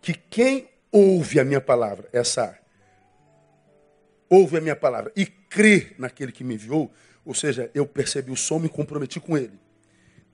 [0.00, 2.59] que quem ouve a minha palavra, essa
[4.28, 6.90] ouve a minha palavra e crê naquele que me enviou,
[7.24, 9.61] ou seja, eu percebi o som, me comprometi com ele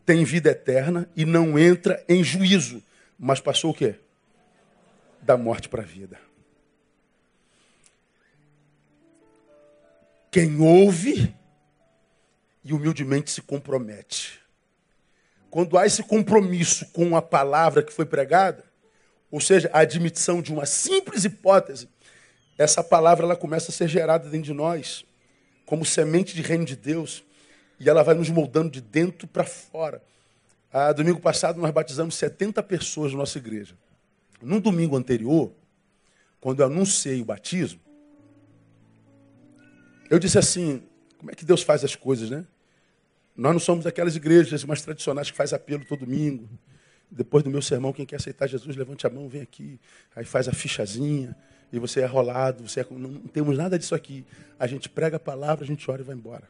[0.09, 2.83] tem vida eterna e não entra em juízo,
[3.19, 3.97] mas passou o quê?
[5.21, 6.19] Da morte para a vida.
[10.31, 11.37] Quem ouve
[12.65, 14.41] e humildemente se compromete.
[15.51, 18.65] Quando há esse compromisso com a palavra que foi pregada,
[19.31, 21.87] ou seja, a admissão de uma simples hipótese,
[22.57, 25.05] essa palavra ela começa a ser gerada dentro de nós,
[25.67, 27.23] como semente de reino de Deus.
[27.79, 30.03] E ela vai nos moldando de dentro para fora.
[30.73, 33.75] Ah, domingo passado nós batizamos 70 pessoas na nossa igreja.
[34.43, 35.53] No domingo anterior,
[36.41, 37.81] quando eu anunciei o batismo,
[40.11, 40.83] eu disse assim:
[41.19, 42.45] como é que Deus faz as coisas, né?
[43.37, 46.49] Nós não somos aquelas igrejas mais tradicionais que faz apelo todo domingo.
[47.11, 49.81] Depois do meu sermão, quem quer aceitar Jesus, levante a mão, vem aqui.
[50.15, 51.37] Aí faz a fichazinha,
[51.73, 52.69] e você é rolado.
[52.69, 52.87] Você é...
[52.91, 54.27] Não, não temos nada disso aqui.
[54.59, 56.49] A gente prega a palavra, a gente ora e vai embora.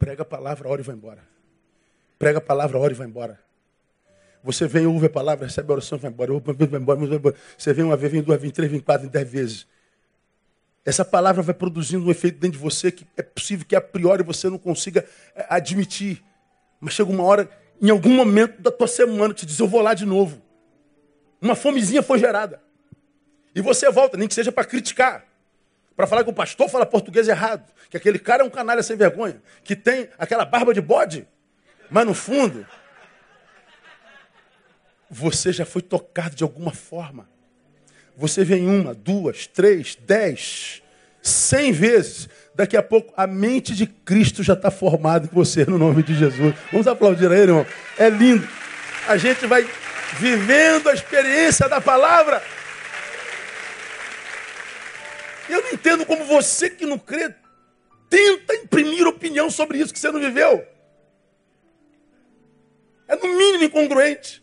[0.00, 1.22] Prega a palavra, ora e vai embora.
[2.18, 3.38] Prega a palavra, ora e vai embora.
[4.42, 6.32] Você vem, ouve a palavra, recebe a oração vai embora.
[6.32, 7.36] Vai embora, vai embora.
[7.56, 9.66] Você vem uma vez, vem duas, vem três, vem quatro, vem dez vezes.
[10.86, 14.22] Essa palavra vai produzindo um efeito dentro de você que é possível que a priori
[14.22, 15.04] você não consiga
[15.36, 16.24] é, admitir.
[16.80, 17.50] Mas chega uma hora,
[17.82, 20.40] em algum momento da tua semana, te diz, eu vou lá de novo.
[21.42, 22.62] Uma fomezinha foi gerada.
[23.54, 25.29] E você volta, nem que seja para criticar.
[26.00, 27.62] Para falar que o pastor fala português errado.
[27.90, 29.42] Que aquele cara é um canalha sem vergonha.
[29.62, 31.28] Que tem aquela barba de bode.
[31.90, 32.66] Mas no fundo,
[35.10, 37.28] você já foi tocado de alguma forma.
[38.16, 40.82] Você vem uma, duas, três, dez,
[41.20, 42.30] cem vezes.
[42.54, 46.14] Daqui a pouco a mente de Cristo já está formada em você, no nome de
[46.14, 46.54] Jesus.
[46.72, 47.66] Vamos aplaudir a ele, irmão.
[47.98, 48.48] É lindo.
[49.06, 49.68] A gente vai
[50.18, 52.42] vivendo a experiência da palavra.
[55.50, 57.34] Eu não entendo como você que não crê
[58.10, 60.66] tenta imprimir opinião sobre isso que você não viveu.
[63.06, 64.42] É no mínimo incongruente.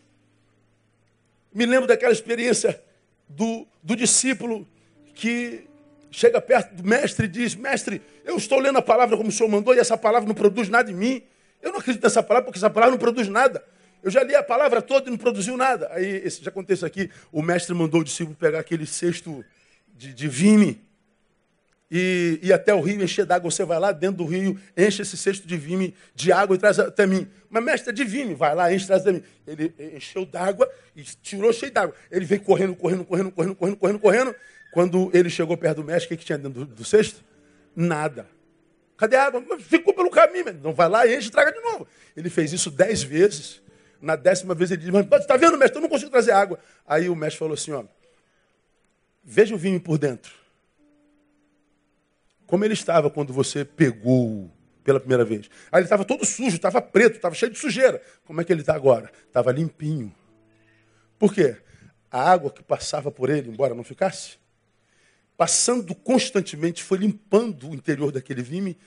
[1.52, 2.82] Me lembro daquela experiência
[3.28, 4.66] do, do discípulo
[5.14, 5.66] que
[6.10, 9.48] chega perto do mestre e diz: Mestre, eu estou lendo a palavra como o senhor
[9.48, 11.22] mandou e essa palavra não produz nada em mim.
[11.60, 13.64] Eu não acredito nessa palavra porque essa palavra não produz nada.
[14.02, 15.88] Eu já li a palavra toda e não produziu nada.
[15.92, 19.44] Aí, já aconteceu aqui, o mestre mandou o discípulo pegar aquele cesto
[19.88, 20.87] de, de vime
[21.90, 23.50] e até o rio encher d'água.
[23.50, 26.78] Você vai lá dentro do rio, enche esse cesto de vime de água e traz
[26.78, 27.26] até mim.
[27.48, 29.22] Mas, mestre, é de vime, vai lá, enche, traz até mim.
[29.46, 31.94] Ele encheu d'água e tirou cheio d'água.
[32.10, 34.34] Ele veio correndo, correndo, correndo, correndo, correndo, correndo, correndo.
[34.72, 37.24] Quando ele chegou perto do mestre, o que, tinha dentro do, do cesto?
[37.74, 38.28] Nada.
[38.98, 39.42] Cadê a água?
[39.58, 40.60] Ficou pelo caminho.
[40.62, 41.86] Não vai lá, enche e traga de novo.
[42.14, 43.62] Ele fez isso dez vezes.
[44.00, 45.78] Na décima vez ele disse, mas está vendo, mestre?
[45.78, 46.58] Eu não consigo trazer água.
[46.86, 47.84] Aí o mestre falou assim, ó,
[49.24, 50.32] veja o vinho por dentro.
[52.48, 54.50] Como ele estava quando você pegou
[54.82, 55.50] pela primeira vez.
[55.70, 58.00] Aí ele estava todo sujo, estava preto, estava cheio de sujeira.
[58.24, 59.12] Como é que ele está agora?
[59.26, 60.10] Estava limpinho.
[61.18, 61.58] Por quê?
[62.10, 64.38] A água que passava por ele, embora não ficasse,
[65.36, 68.78] passando constantemente, foi limpando o interior daquele vime.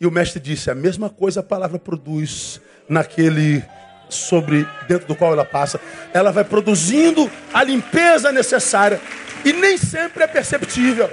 [0.00, 2.58] E o mestre disse: a mesma coisa a palavra produz
[2.88, 3.62] naquele
[4.08, 5.78] sobre dentro do qual ela passa.
[6.14, 8.98] Ela vai produzindo a limpeza necessária
[9.44, 11.10] e nem sempre é perceptível.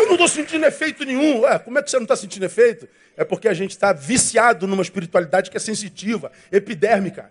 [0.00, 1.40] Eu não estou sentindo efeito nenhum.
[1.40, 2.88] Ué, como é que você não está sentindo efeito?
[3.18, 7.30] É porque a gente está viciado numa espiritualidade que é sensitiva, epidérmica,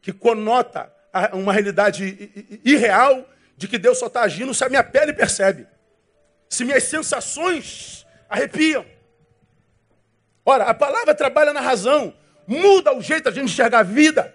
[0.00, 0.90] que conota
[1.34, 3.28] uma realidade irreal
[3.58, 5.66] de que Deus só está agindo se a minha pele percebe,
[6.48, 8.86] se minhas sensações arrepiam.
[10.46, 12.14] Ora, a palavra trabalha na razão,
[12.46, 14.34] muda o jeito de a gente enxergar a vida,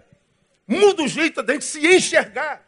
[0.67, 2.63] muda o jeito de a gente se enxergar.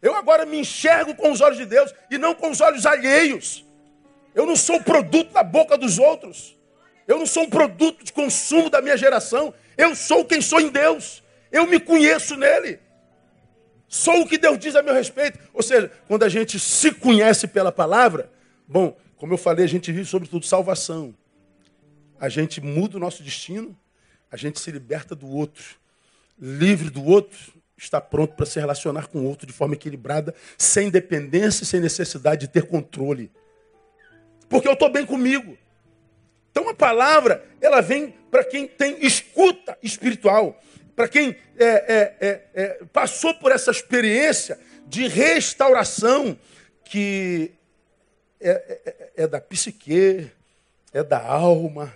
[0.00, 3.65] Eu agora me enxergo com os olhos de Deus e não com os olhos alheios.
[4.36, 6.54] Eu não sou produto da boca dos outros.
[7.08, 9.54] Eu não sou um produto de consumo da minha geração.
[9.78, 11.22] Eu sou quem sou em Deus.
[11.50, 12.78] Eu me conheço nele.
[13.88, 15.38] Sou o que Deus diz a meu respeito.
[15.54, 18.30] Ou seja, quando a gente se conhece pela palavra,
[18.68, 21.14] bom, como eu falei, a gente vive sobretudo salvação.
[22.20, 23.74] A gente muda o nosso destino,
[24.30, 25.64] a gente se liberta do outro.
[26.38, 27.38] Livre do outro,
[27.74, 31.80] está pronto para se relacionar com o outro de forma equilibrada, sem dependência e sem
[31.80, 33.30] necessidade de ter controle
[34.48, 35.56] porque eu estou bem comigo.
[36.50, 40.60] Então a palavra, ela vem para quem tem escuta espiritual,
[40.94, 46.38] para quem é, é, é, é, passou por essa experiência de restauração
[46.84, 47.52] que
[48.40, 48.50] é,
[49.16, 50.30] é, é da psique,
[50.92, 51.92] é da alma,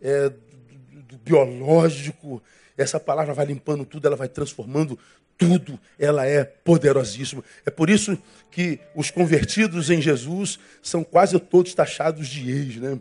[0.00, 2.42] é do, do biológico.
[2.76, 4.98] Essa palavra vai limpando tudo, ela vai transformando
[5.36, 7.42] tudo, ela é poderosíssima.
[7.66, 8.16] É por isso
[8.50, 13.00] que os convertidos em Jesus são quase todos taxados de ex, né?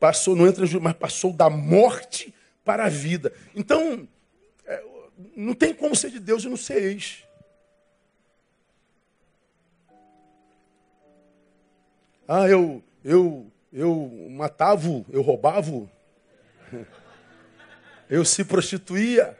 [0.00, 3.32] Passou, não entra, mas passou da morte para a vida.
[3.54, 4.08] Então,
[4.66, 4.82] é,
[5.36, 7.24] não tem como ser de Deus e não ser ex.
[12.26, 15.88] Ah, eu, eu, eu matava, eu roubava,
[18.12, 19.34] eu se prostituía.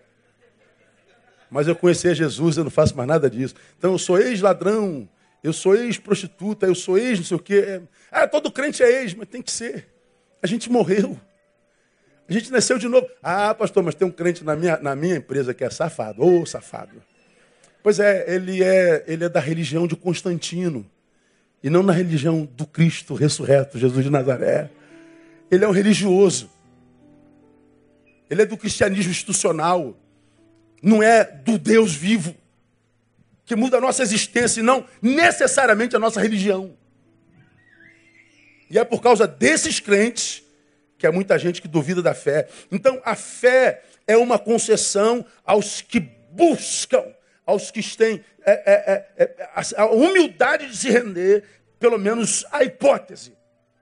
[1.51, 3.55] Mas eu conheci Jesus, eu não faço mais nada disso.
[3.77, 5.07] Então eu sou ex-ladrão,
[5.45, 7.83] eu sou ex-prostituta, eu sou ex não sei o quê.
[8.11, 9.89] Ah, todo crente é ex, mas tem que ser.
[10.43, 11.21] A gente morreu.
[12.27, 13.07] A gente nasceu de novo.
[13.23, 16.23] Ah, pastor, mas tem um crente na minha, na minha empresa que é safado.
[16.23, 17.03] Ô, oh, safado.
[17.83, 20.87] Pois é, ele é, ele é da religião de Constantino.
[21.63, 24.71] E não na religião do Cristo ressurreto, Jesus de Nazaré.
[25.51, 26.49] Ele é um religioso.
[28.33, 29.95] Ele é do cristianismo institucional
[30.83, 32.35] não é do Deus vivo,
[33.45, 36.75] que muda a nossa existência e não necessariamente a nossa religião.
[38.71, 40.43] E é por causa desses crentes
[40.97, 42.49] que há muita gente que duvida da fé.
[42.71, 47.05] Então, a fé é uma concessão aos que buscam,
[47.45, 51.45] aos que têm é, é, é, é a humildade de se render,
[51.79, 53.37] pelo menos à hipótese.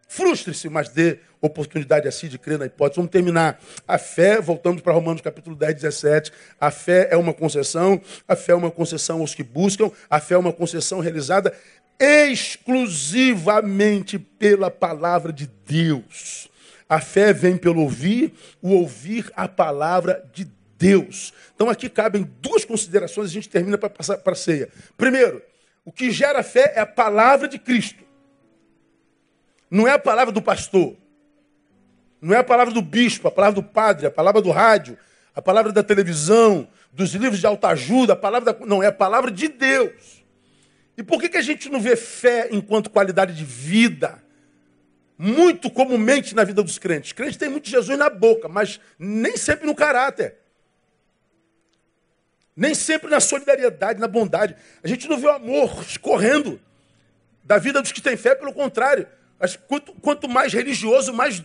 [0.09, 2.97] Frustre-se, mas dê oportunidade assim de crer na hipótese.
[2.97, 3.59] Vamos terminar.
[3.87, 6.33] A fé, voltamos para Romanos capítulo 10, 17.
[6.61, 10.35] A fé é uma concessão, a fé é uma concessão aos que buscam, a fé
[10.35, 11.53] é uma concessão realizada
[11.99, 16.49] exclusivamente pela palavra de Deus.
[16.89, 21.33] A fé vem pelo ouvir, o ouvir a palavra de Deus.
[21.55, 24.69] Então aqui cabem duas considerações, a gente termina para passar para a ceia.
[24.97, 25.41] Primeiro,
[25.85, 28.03] o que gera fé é a palavra de Cristo.
[29.71, 30.97] Não é a palavra do pastor.
[32.21, 34.99] Não é a palavra do bispo, a palavra do padre, a palavra do rádio,
[35.35, 38.67] a palavra da televisão, dos livros de autoajuda, a palavra da...
[38.67, 40.23] não, é a palavra de Deus.
[40.97, 44.23] E por que, que a gente não vê fé enquanto qualidade de vida?
[45.17, 47.13] Muito comumente na vida dos crentes.
[47.13, 50.37] Crentes têm muito Jesus na boca, mas nem sempre no caráter.
[52.55, 54.57] Nem sempre na solidariedade, na bondade.
[54.83, 56.61] A gente não vê o amor escorrendo
[57.43, 59.07] da vida dos que têm fé, pelo contrário.
[60.03, 61.43] Quanto mais religioso, mais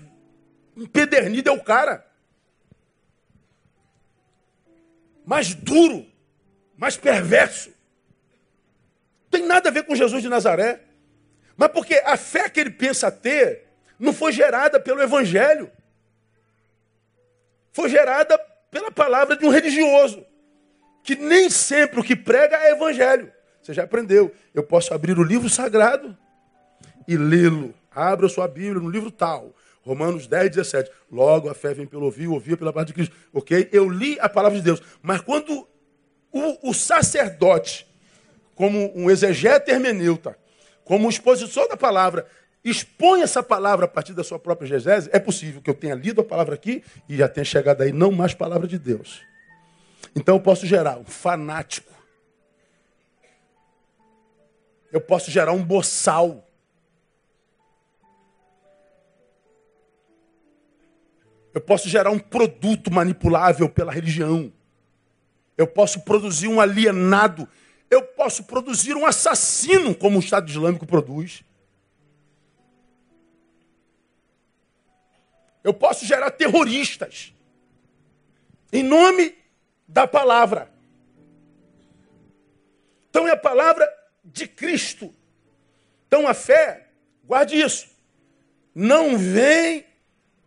[0.75, 2.05] empedernido é o cara.
[5.25, 6.05] Mais duro,
[6.77, 7.69] mais perverso.
[7.69, 10.81] Não tem nada a ver com Jesus de Nazaré.
[11.57, 13.65] Mas porque a fé que ele pensa ter
[13.97, 15.71] não foi gerada pelo Evangelho.
[17.71, 18.37] Foi gerada
[18.69, 20.25] pela palavra de um religioso.
[21.03, 23.31] Que nem sempre o que prega é Evangelho.
[23.61, 24.33] Você já aprendeu.
[24.53, 26.15] Eu posso abrir o livro sagrado
[27.07, 27.73] e lê-lo.
[27.91, 29.55] Abra sua Bíblia no livro tal.
[29.85, 30.91] Romanos 10, 17.
[31.11, 33.15] Logo a fé vem pelo ouvir, ouvir pela parte de Cristo.
[33.31, 33.69] Ok?
[33.71, 34.81] Eu li a palavra de Deus.
[35.01, 35.67] Mas quando
[36.31, 37.87] o, o sacerdote,
[38.55, 40.37] como um exegeta hermeneuta,
[40.83, 42.25] como expositor da palavra,
[42.63, 46.21] expõe essa palavra a partir da sua própria exegese, é possível que eu tenha lido
[46.21, 49.21] a palavra aqui e já tenha chegado aí não mais palavra de Deus.
[50.15, 51.93] Então eu posso gerar um fanático.
[54.91, 56.47] Eu posso gerar um boçal.
[61.55, 64.51] Eu posso gerar um produto manipulável pela religião.
[65.57, 67.47] Eu posso produzir um alienado.
[67.89, 71.45] Eu posso produzir um assassino, como o Estado Islâmico produz.
[75.63, 77.33] Eu posso gerar terroristas.
[78.73, 79.33] Em nome
[79.87, 80.69] da palavra.
[83.09, 83.89] Então é a palavra
[84.25, 85.09] de Cristo.
[86.05, 86.89] Então a fé,
[87.23, 87.87] guarde isso,
[88.75, 89.85] não vem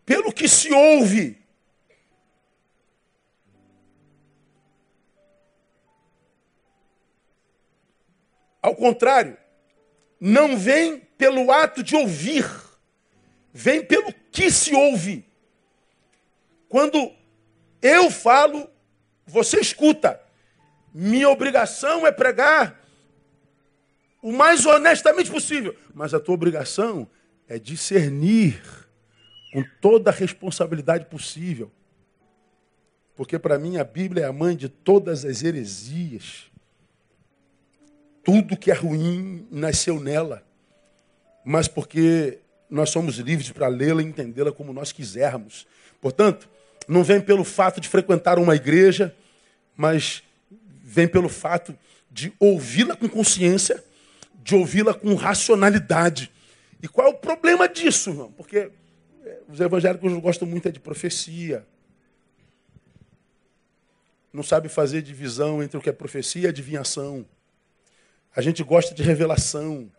[0.08, 1.36] pelo que se ouve.
[8.62, 9.36] Ao contrário,
[10.18, 12.46] não vem pelo ato de ouvir,
[13.52, 15.26] vem pelo que se ouve.
[16.70, 17.12] Quando
[17.82, 18.66] eu falo,
[19.26, 20.18] você escuta.
[20.94, 22.82] Minha obrigação é pregar
[24.22, 27.06] o mais honestamente possível, mas a tua obrigação
[27.46, 28.77] é discernir
[29.52, 31.70] com toda a responsabilidade possível.
[33.16, 36.44] Porque para mim a Bíblia é a mãe de todas as heresias.
[38.22, 40.44] Tudo que é ruim nasceu nela.
[41.44, 42.38] Mas porque
[42.70, 45.66] nós somos livres para lê-la e entendê-la como nós quisermos.
[46.00, 46.48] Portanto,
[46.86, 49.14] não vem pelo fato de frequentar uma igreja,
[49.76, 50.22] mas
[50.82, 51.76] vem pelo fato
[52.10, 53.82] de ouvi-la com consciência,
[54.42, 56.30] de ouvi-la com racionalidade.
[56.82, 58.32] E qual é o problema disso, irmão?
[58.32, 58.70] Porque
[59.48, 61.66] os evangélicos gostam muito é de profecia.
[64.32, 67.24] Não sabe fazer divisão entre o que é profecia e adivinhação.
[68.34, 69.90] A gente gosta de revelação.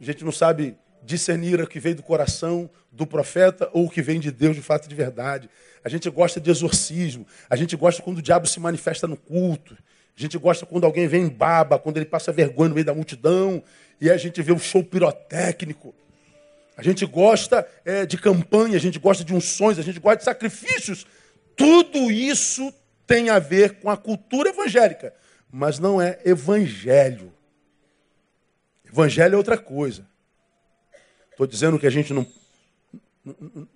[0.00, 4.02] A gente não sabe discernir o que vem do coração do profeta ou o que
[4.02, 5.48] vem de Deus de fato de verdade.
[5.84, 7.26] A gente gosta de exorcismo.
[7.48, 9.76] A gente gosta quando o diabo se manifesta no culto.
[10.16, 12.94] A gente gosta quando alguém vem em baba, quando ele passa vergonha no meio da
[12.94, 13.62] multidão.
[14.00, 15.94] E a gente vê o show pirotécnico.
[16.78, 20.24] A gente gosta é, de campanha, a gente gosta de unções, a gente gosta de
[20.24, 21.04] sacrifícios.
[21.56, 22.72] Tudo isso
[23.04, 25.12] tem a ver com a cultura evangélica,
[25.50, 27.32] mas não é evangelho.
[28.86, 30.06] Evangelho é outra coisa.
[31.32, 32.24] Estou dizendo que a gente não,
[33.24, 33.68] não,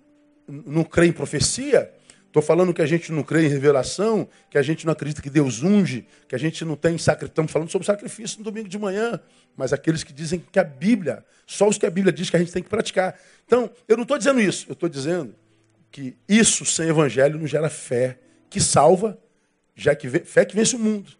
[0.47, 1.93] não crê em profecia,
[2.33, 5.29] Estou falando que a gente não crê em revelação, que a gente não acredita que
[5.29, 7.31] Deus unge, que a gente não tem sacrifício.
[7.31, 9.19] Estamos falando sobre sacrifício no domingo de manhã,
[9.55, 12.39] mas aqueles que dizem que a Bíblia, só os que a Bíblia diz que a
[12.39, 13.15] gente tem que praticar.
[13.45, 15.35] Então, eu não estou dizendo isso, eu estou dizendo
[15.91, 18.17] que isso sem evangelho não gera fé,
[18.49, 19.15] que salva,
[19.75, 21.11] já que fé que vence o mundo,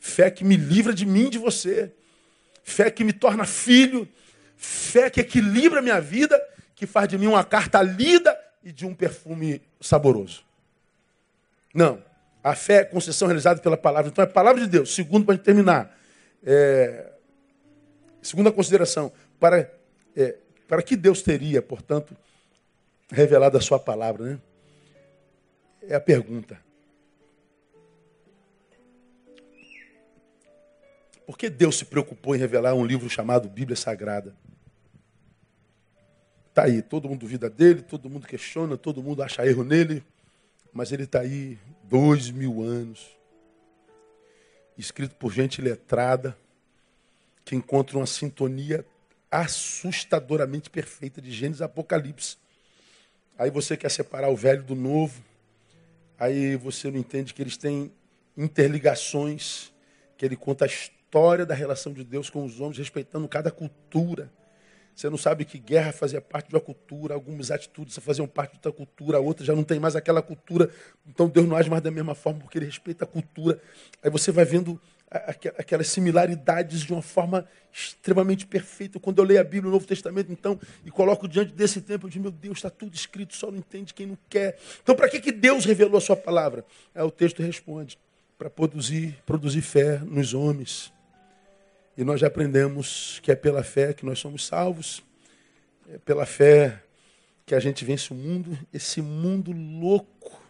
[0.00, 1.92] fé que me livra de mim de você,
[2.64, 4.08] fé que me torna filho,
[4.56, 6.40] fé que equilibra a minha vida,
[6.74, 8.34] que faz de mim uma carta lida
[8.64, 10.44] e de um perfume saboroso.
[11.74, 12.02] Não.
[12.42, 14.10] A fé é concessão realizada pela palavra.
[14.10, 14.94] Então é palavra de Deus.
[14.94, 15.96] Segundo, para terminar.
[16.44, 17.12] É...
[18.22, 19.12] Segunda consideração.
[19.38, 19.72] Para,
[20.16, 20.36] é...
[20.66, 22.16] para que Deus teria, portanto,
[23.10, 24.38] revelado a sua palavra, né?
[25.82, 26.58] É a pergunta.
[31.26, 34.34] Por que Deus se preocupou em revelar um livro chamado Bíblia Sagrada?
[36.58, 40.02] Está aí, todo mundo duvida dele, todo mundo questiona, todo mundo acha erro nele,
[40.72, 43.16] mas ele está aí dois mil anos,
[44.76, 46.36] escrito por gente letrada,
[47.44, 48.84] que encontra uma sintonia
[49.30, 52.36] assustadoramente perfeita de Gênesis e Apocalipse.
[53.38, 55.22] Aí você quer separar o velho do novo,
[56.18, 57.92] aí você não entende que eles têm
[58.36, 59.72] interligações,
[60.16, 64.28] que ele conta a história da relação de Deus com os homens, respeitando cada cultura.
[64.98, 68.56] Você não sabe que guerra fazia parte de uma cultura, algumas atitudes faziam parte de
[68.56, 70.68] outra cultura, a outra já não tem mais aquela cultura.
[71.06, 73.62] Então Deus não age mais da mesma forma porque ele respeita a cultura.
[74.02, 74.80] Aí você vai vendo
[75.56, 78.98] aquelas similaridades de uma forma extremamente perfeita.
[78.98, 82.10] Quando eu leio a Bíblia, o Novo Testamento, então, e coloco diante desse tempo, eu
[82.10, 84.58] digo, meu Deus, está tudo escrito, só não entende quem não quer.
[84.82, 86.64] Então, para que, que Deus revelou a sua palavra?
[86.92, 87.96] É, o texto responde,
[88.36, 90.92] para produzir, produzir fé nos homens.
[91.98, 95.02] E nós já aprendemos que é pela fé que nós somos salvos,
[95.92, 96.80] é pela fé
[97.44, 100.40] que a gente vence o mundo, esse mundo louco.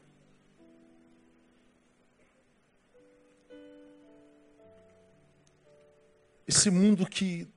[6.47, 7.49] Esse mundo que,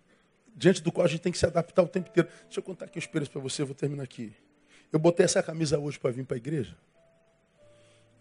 [0.55, 2.29] diante do qual a gente tem que se adaptar o tempo inteiro.
[2.43, 4.33] Deixa eu contar aqui os espelho para você, vou terminar aqui.
[4.89, 6.77] Eu botei essa camisa hoje para vir para a igreja.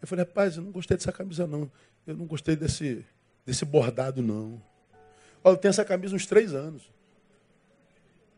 [0.02, 1.70] Eu falei, rapaz, eu não gostei dessa camisa, não.
[2.04, 3.06] Eu não gostei desse,
[3.46, 4.60] desse bordado, não.
[5.42, 6.90] Olha, eu tenho essa camisa uns três anos.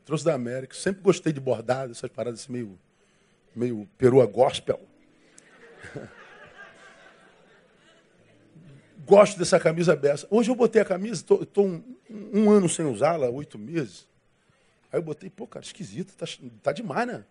[0.05, 0.75] Trouxe da América.
[0.75, 2.79] Sempre gostei de bordado, essas paradas assim, meio,
[3.55, 4.81] meio perua gospel.
[9.05, 10.27] Gosto dessa camisa beça.
[10.31, 14.07] Hoje eu botei a camisa, estou um, um, ano sem usá-la, oito meses.
[14.93, 16.25] Aí eu botei, pô, cara, esquisito, tá,
[16.63, 17.25] tá demais, né?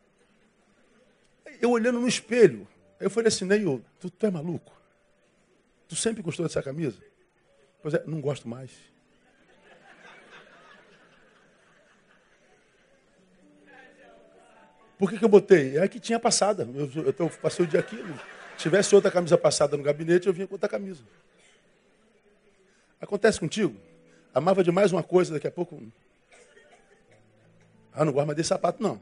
[1.62, 2.68] Eu olhando no espelho,
[3.00, 4.74] aí eu falei assim, Neil, tu, tu é maluco?
[5.88, 6.98] Tu sempre gostou dessa camisa?
[7.82, 8.72] Pois é, não gosto mais.
[15.02, 15.80] Por que, que eu botei?
[15.80, 16.62] É que tinha passada.
[16.76, 17.98] Eu, eu, eu passei o dia aqui.
[18.56, 21.02] Se tivesse outra camisa passada no gabinete, eu vinha com outra camisa.
[23.02, 23.76] Acontece contigo?
[24.32, 25.82] Amava demais uma coisa, daqui a pouco.
[27.92, 29.02] Ah, não gosto mais desse sapato, não.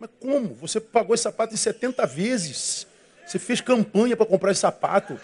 [0.00, 0.54] Mas como?
[0.54, 2.86] Você pagou esse sapato em 70 vezes.
[3.26, 5.20] Você fez campanha para comprar esse sapato.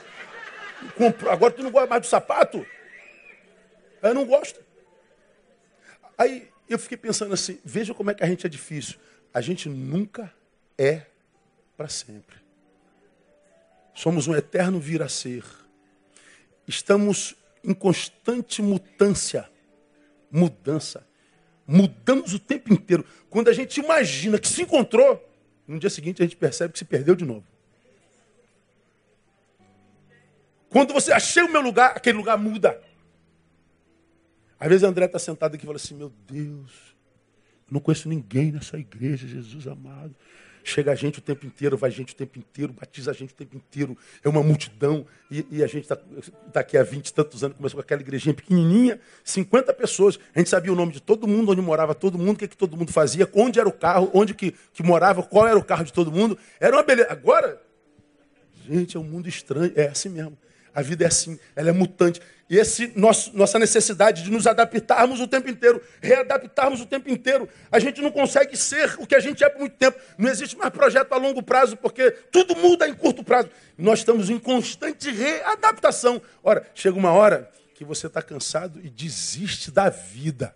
[0.99, 1.33] Comprou.
[1.33, 2.67] Agora tu não gosta mais do sapato?
[4.03, 4.61] Eu não gosto.
[6.19, 8.99] Aí eu fiquei pensando assim, veja como é que a gente é difícil
[9.35, 10.33] a gente nunca
[10.79, 11.03] é
[11.77, 12.37] para sempre.
[13.93, 15.45] Somos um eterno vir a ser.
[16.69, 19.51] Estamos em constante mutância,
[20.31, 21.05] mudança.
[21.67, 23.05] Mudamos o tempo inteiro.
[23.29, 25.29] Quando a gente imagina que se encontrou,
[25.67, 27.45] no dia seguinte a gente percebe que se perdeu de novo.
[30.69, 32.81] Quando você achei o meu lugar, aquele lugar muda.
[34.59, 36.94] Às vezes André está sentado aqui e fala assim: Meu Deus,
[37.75, 40.15] não conheço ninguém nessa igreja, Jesus amado.
[40.63, 43.37] Chega a gente o tempo inteiro, vai gente o tempo inteiro, batiza a gente o
[43.37, 43.99] tempo inteiro.
[44.23, 45.05] É uma multidão.
[45.31, 48.01] E, e a gente está tá aqui há 20 e tantos anos, começou com aquela
[48.01, 50.19] igrejinha pequenininha, 50 pessoas.
[50.35, 52.57] A gente sabia o nome de todo mundo, onde morava todo mundo, o que, que
[52.57, 55.85] todo mundo fazia, onde era o carro, onde que, que morava, qual era o carro
[55.85, 56.39] de todo mundo.
[56.59, 57.11] Era uma beleza.
[57.11, 57.61] Agora,
[58.67, 59.73] gente, é um mundo estranho.
[59.75, 60.39] É assim mesmo.
[60.75, 62.21] A vida é assim, ela é mutante.
[62.49, 67.49] E esse nosso, nossa necessidade de nos adaptarmos o tempo inteiro, readaptarmos o tempo inteiro.
[67.73, 69.99] A gente não consegue ser o que a gente é por muito tempo.
[70.19, 73.49] Não existe mais projeto a longo prazo, porque tudo muda em curto prazo.
[73.79, 76.21] Nós estamos em constante readaptação.
[76.43, 80.55] Ora, chega uma hora que você está cansado e desiste da vida.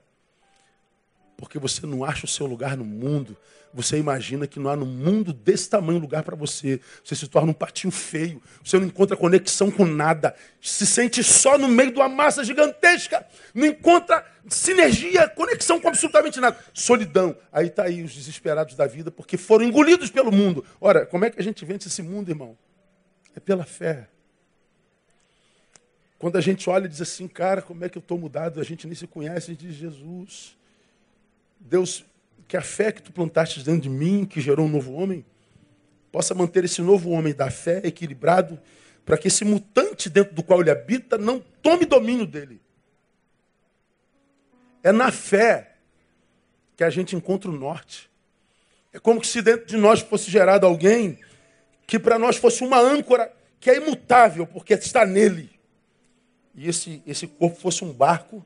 [1.38, 3.34] Porque você não acha o seu lugar no mundo
[3.72, 6.80] você imagina que não há no mundo desse tamanho lugar para você.
[7.04, 8.42] Você se torna um patinho feio.
[8.64, 10.34] Você não encontra conexão com nada.
[10.60, 13.26] Se sente só no meio de uma massa gigantesca.
[13.54, 16.58] Não encontra sinergia, conexão com absolutamente nada.
[16.72, 17.36] Solidão.
[17.52, 20.64] Aí está aí os desesperados da vida porque foram engolidos pelo mundo.
[20.80, 22.56] Ora, como é que a gente vence esse mundo, irmão?
[23.36, 24.08] É pela fé.
[26.18, 28.60] Quando a gente olha e diz assim, cara, como é que eu estou mudado?
[28.60, 30.57] A gente nem se conhece, a gente diz, Jesus.
[31.60, 32.04] Deus
[32.46, 35.24] que a fé que tu plantaste dentro de mim, que gerou um novo homem,
[36.10, 38.58] possa manter esse novo homem da fé equilibrado,
[39.04, 42.60] para que esse mutante dentro do qual ele habita não tome domínio dele.
[44.82, 45.76] É na fé
[46.76, 48.10] que a gente encontra o norte.
[48.92, 51.18] É como se dentro de nós fosse gerado alguém
[51.86, 55.50] que para nós fosse uma âncora que é imutável, porque está nele.
[56.54, 58.44] E esse, esse corpo fosse um barco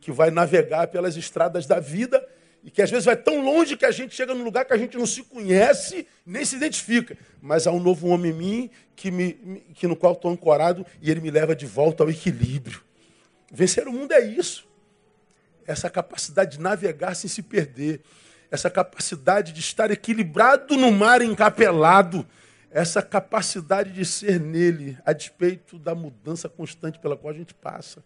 [0.00, 2.26] que vai navegar pelas estradas da vida
[2.64, 4.76] e que às vezes vai tão longe que a gente chega num lugar que a
[4.76, 7.16] gente não se conhece, nem se identifica.
[7.40, 9.32] Mas há um novo homem em mim que, me,
[9.74, 12.80] que no qual estou ancorado e ele me leva de volta ao equilíbrio.
[13.52, 14.68] Vencer o mundo é isso.
[15.66, 18.00] Essa capacidade de navegar sem se perder.
[18.50, 22.24] Essa capacidade de estar equilibrado no mar encapelado.
[22.70, 28.02] Essa capacidade de ser nele, a despeito da mudança constante pela qual a gente passa.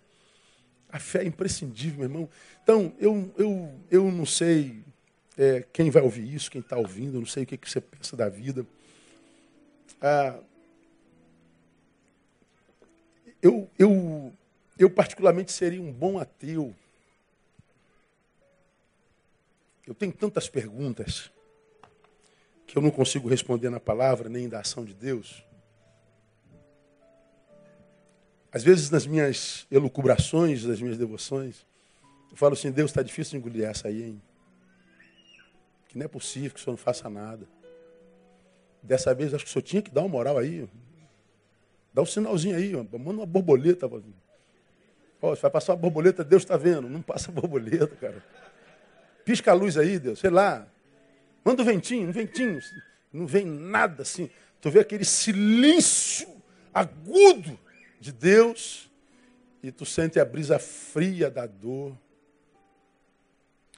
[0.88, 2.28] A fé é imprescindível, meu irmão.
[2.62, 4.84] Então, eu, eu, eu não sei
[5.36, 7.80] é, quem vai ouvir isso, quem está ouvindo, eu não sei o que, que você
[7.80, 8.66] pensa da vida.
[10.00, 10.38] Ah,
[13.42, 14.32] eu, eu,
[14.78, 16.74] eu, particularmente, seria um bom ateu.
[19.86, 21.30] Eu tenho tantas perguntas
[22.66, 25.45] que eu não consigo responder na palavra nem da ação de Deus.
[28.56, 31.56] Às vezes, nas minhas elucubrações, nas minhas devoções,
[32.30, 34.22] eu falo assim: Deus, está difícil de engolir essa aí, hein?
[35.86, 37.46] Que não é possível que o senhor não faça nada.
[38.82, 40.66] Dessa vez, acho que o senhor tinha que dar uma moral aí.
[41.92, 43.86] Dá um sinalzinho aí, manda uma borboleta.
[45.20, 46.88] Ó, você vai passar uma borboleta, Deus está vendo.
[46.88, 48.24] Não passa borboleta, cara.
[49.22, 50.66] Pisca a luz aí, Deus, sei lá.
[51.44, 52.58] Manda um ventinho, um ventinho.
[53.12, 54.30] Não vem nada assim.
[54.62, 56.26] Tu vê aquele silêncio
[56.72, 57.65] agudo
[58.06, 58.88] de Deus
[59.62, 61.98] e tu sente a brisa fria da dor.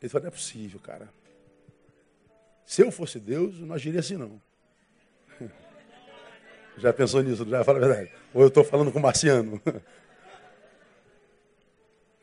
[0.00, 1.08] Ele falou, não é possível, cara.
[2.66, 4.40] Se eu fosse Deus, eu não agiria assim, não.
[6.76, 7.48] Já pensou nisso?
[7.48, 8.12] Já fala a verdade.
[8.34, 9.60] Ou eu estou falando com o marciano.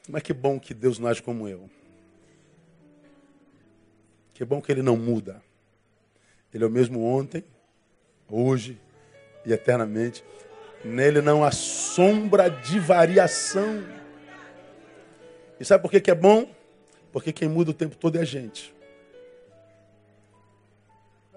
[0.08, 1.68] Mas que bom que Deus não age como eu.
[4.36, 5.42] Que bom que Ele não muda.
[6.54, 7.44] Ele é o mesmo ontem,
[8.30, 8.80] hoje
[9.44, 10.24] e eternamente.
[10.86, 13.84] Nele não há sombra de variação.
[15.60, 16.48] E sabe por que, que é bom?
[17.12, 18.72] Porque quem muda o tempo todo é a gente.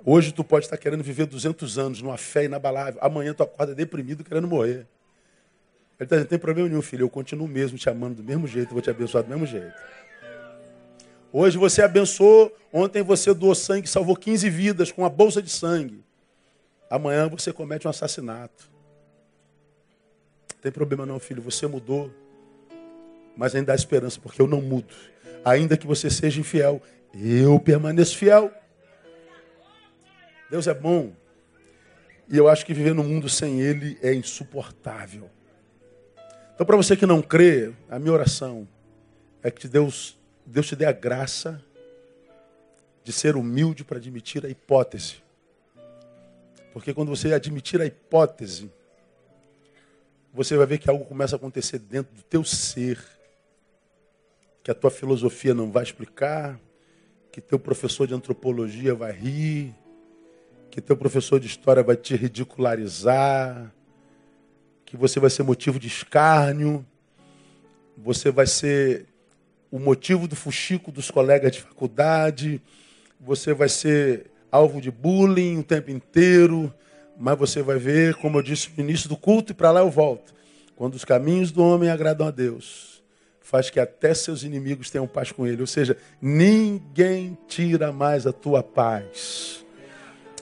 [0.05, 3.01] Hoje tu pode estar querendo viver 200 anos numa fé inabalável.
[3.03, 4.87] Amanhã tu acorda deprimido querendo morrer.
[5.99, 7.05] Ele está dizendo, não tem problema nenhum, filho.
[7.05, 9.75] Eu continuo mesmo te amando do mesmo jeito, vou te abençoar do mesmo jeito.
[11.33, 16.05] Hoje você abençoou, ontem você doou sangue, salvou 15 vidas com uma bolsa de sangue.
[16.91, 18.78] Amanhã você comete um assassinato.
[20.59, 22.13] Não tem problema não, filho, você mudou.
[23.37, 24.93] Mas ainda há esperança, porque eu não mudo.
[25.45, 26.83] Ainda que você seja infiel,
[27.15, 28.53] eu permaneço fiel.
[30.51, 31.13] Deus é bom.
[32.29, 35.31] E eu acho que viver no mundo sem Ele é insuportável.
[36.53, 38.67] Então, para você que não crê, a minha oração
[39.41, 41.63] é que Deus, Deus te dê a graça
[43.05, 45.23] de ser humilde para admitir a hipótese.
[46.73, 48.73] Porque quando você admitir a hipótese,
[50.39, 52.97] você vai ver que algo começa a acontecer dentro do teu ser,
[54.63, 56.61] que a tua filosofia não vai explicar,
[57.33, 59.75] que teu professor de antropologia vai rir,
[60.71, 63.75] que teu professor de história vai te ridicularizar,
[64.85, 66.87] que você vai ser motivo de escárnio,
[67.97, 69.07] você vai ser
[69.73, 72.63] o motivo do fuxico dos colegas de faculdade,
[73.19, 76.73] você vai ser alvo de bullying o tempo inteiro,
[77.19, 79.91] mas você vai ver, como eu disse no início do culto, e para lá eu
[79.91, 80.33] volto.
[80.77, 83.03] Quando os caminhos do homem agradam a Deus,
[83.41, 85.61] faz que até seus inimigos tenham paz com ele.
[85.61, 89.65] Ou seja, ninguém tira mais a tua paz.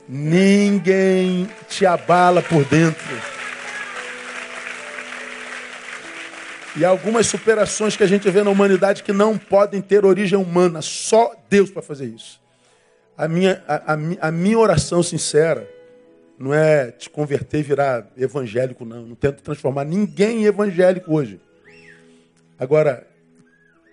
[0.06, 3.16] Ninguém te abala por dentro.
[6.76, 10.82] E algumas superações que a gente vê na humanidade que não podem ter origem humana.
[10.82, 12.38] Só Deus para fazer isso.
[13.16, 15.75] A minha, a, a, a minha oração sincera
[16.38, 19.06] não é te converter e virar evangélico, não.
[19.06, 21.40] Não tento transformar ninguém em evangélico hoje.
[22.58, 23.06] Agora,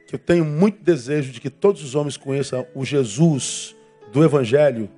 [0.07, 3.75] que eu tenho muito desejo de que todos os homens conheçam o Jesus
[4.11, 4.89] do Evangelho,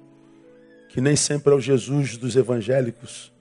[0.90, 3.32] que nem sempre é o Jesus dos evangélicos.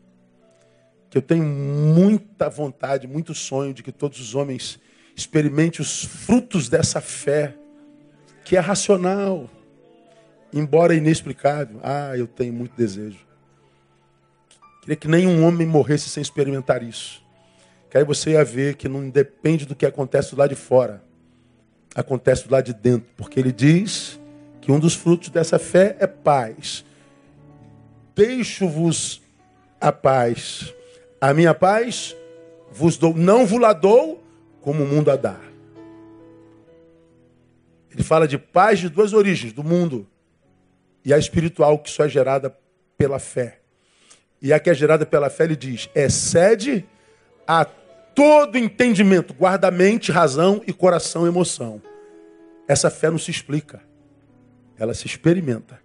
[1.10, 4.78] Que eu tenho muita vontade, muito sonho de que todos os homens
[5.16, 7.54] experimentem os frutos dessa fé,
[8.44, 9.48] que é racional,
[10.52, 11.80] embora inexplicável.
[11.82, 13.18] Ah, eu tenho muito desejo.
[14.84, 17.24] Queria que nenhum homem morresse sem experimentar isso.
[17.88, 21.02] Que aí você ia ver que não depende do que acontece lado de fora.
[21.94, 23.08] Acontece lado de dentro.
[23.16, 24.20] Porque ele diz
[24.60, 26.84] que um dos frutos dessa fé é paz.
[28.14, 29.22] Deixo-vos
[29.80, 30.74] a paz.
[31.18, 32.14] A minha paz
[32.70, 33.14] vos dou.
[33.14, 34.22] Não vos la dou
[34.60, 35.40] como o mundo a dá.
[37.90, 40.06] Ele fala de paz de duas origens, do mundo
[41.02, 42.54] e a espiritual, que só é gerada
[42.98, 43.63] pela fé.
[44.44, 46.84] E a que é gerada pela fé, ele diz: excede
[47.46, 51.80] a todo entendimento, guarda mente, razão e coração, emoção.
[52.68, 53.80] Essa fé não se explica.
[54.78, 55.80] ela se experimenta.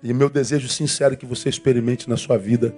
[0.00, 2.72] E meu desejo sincero é que você experimente na sua vida.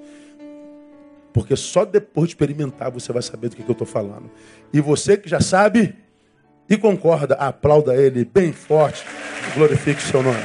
[1.35, 4.31] Porque só depois de experimentar você vai saber do que, que eu estou falando.
[4.73, 5.95] E você que já sabe
[6.66, 9.05] e concorda, aplauda ele bem forte.
[9.55, 10.41] Glorifique o seu nome.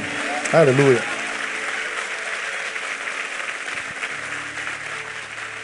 [0.51, 1.14] Aleluia.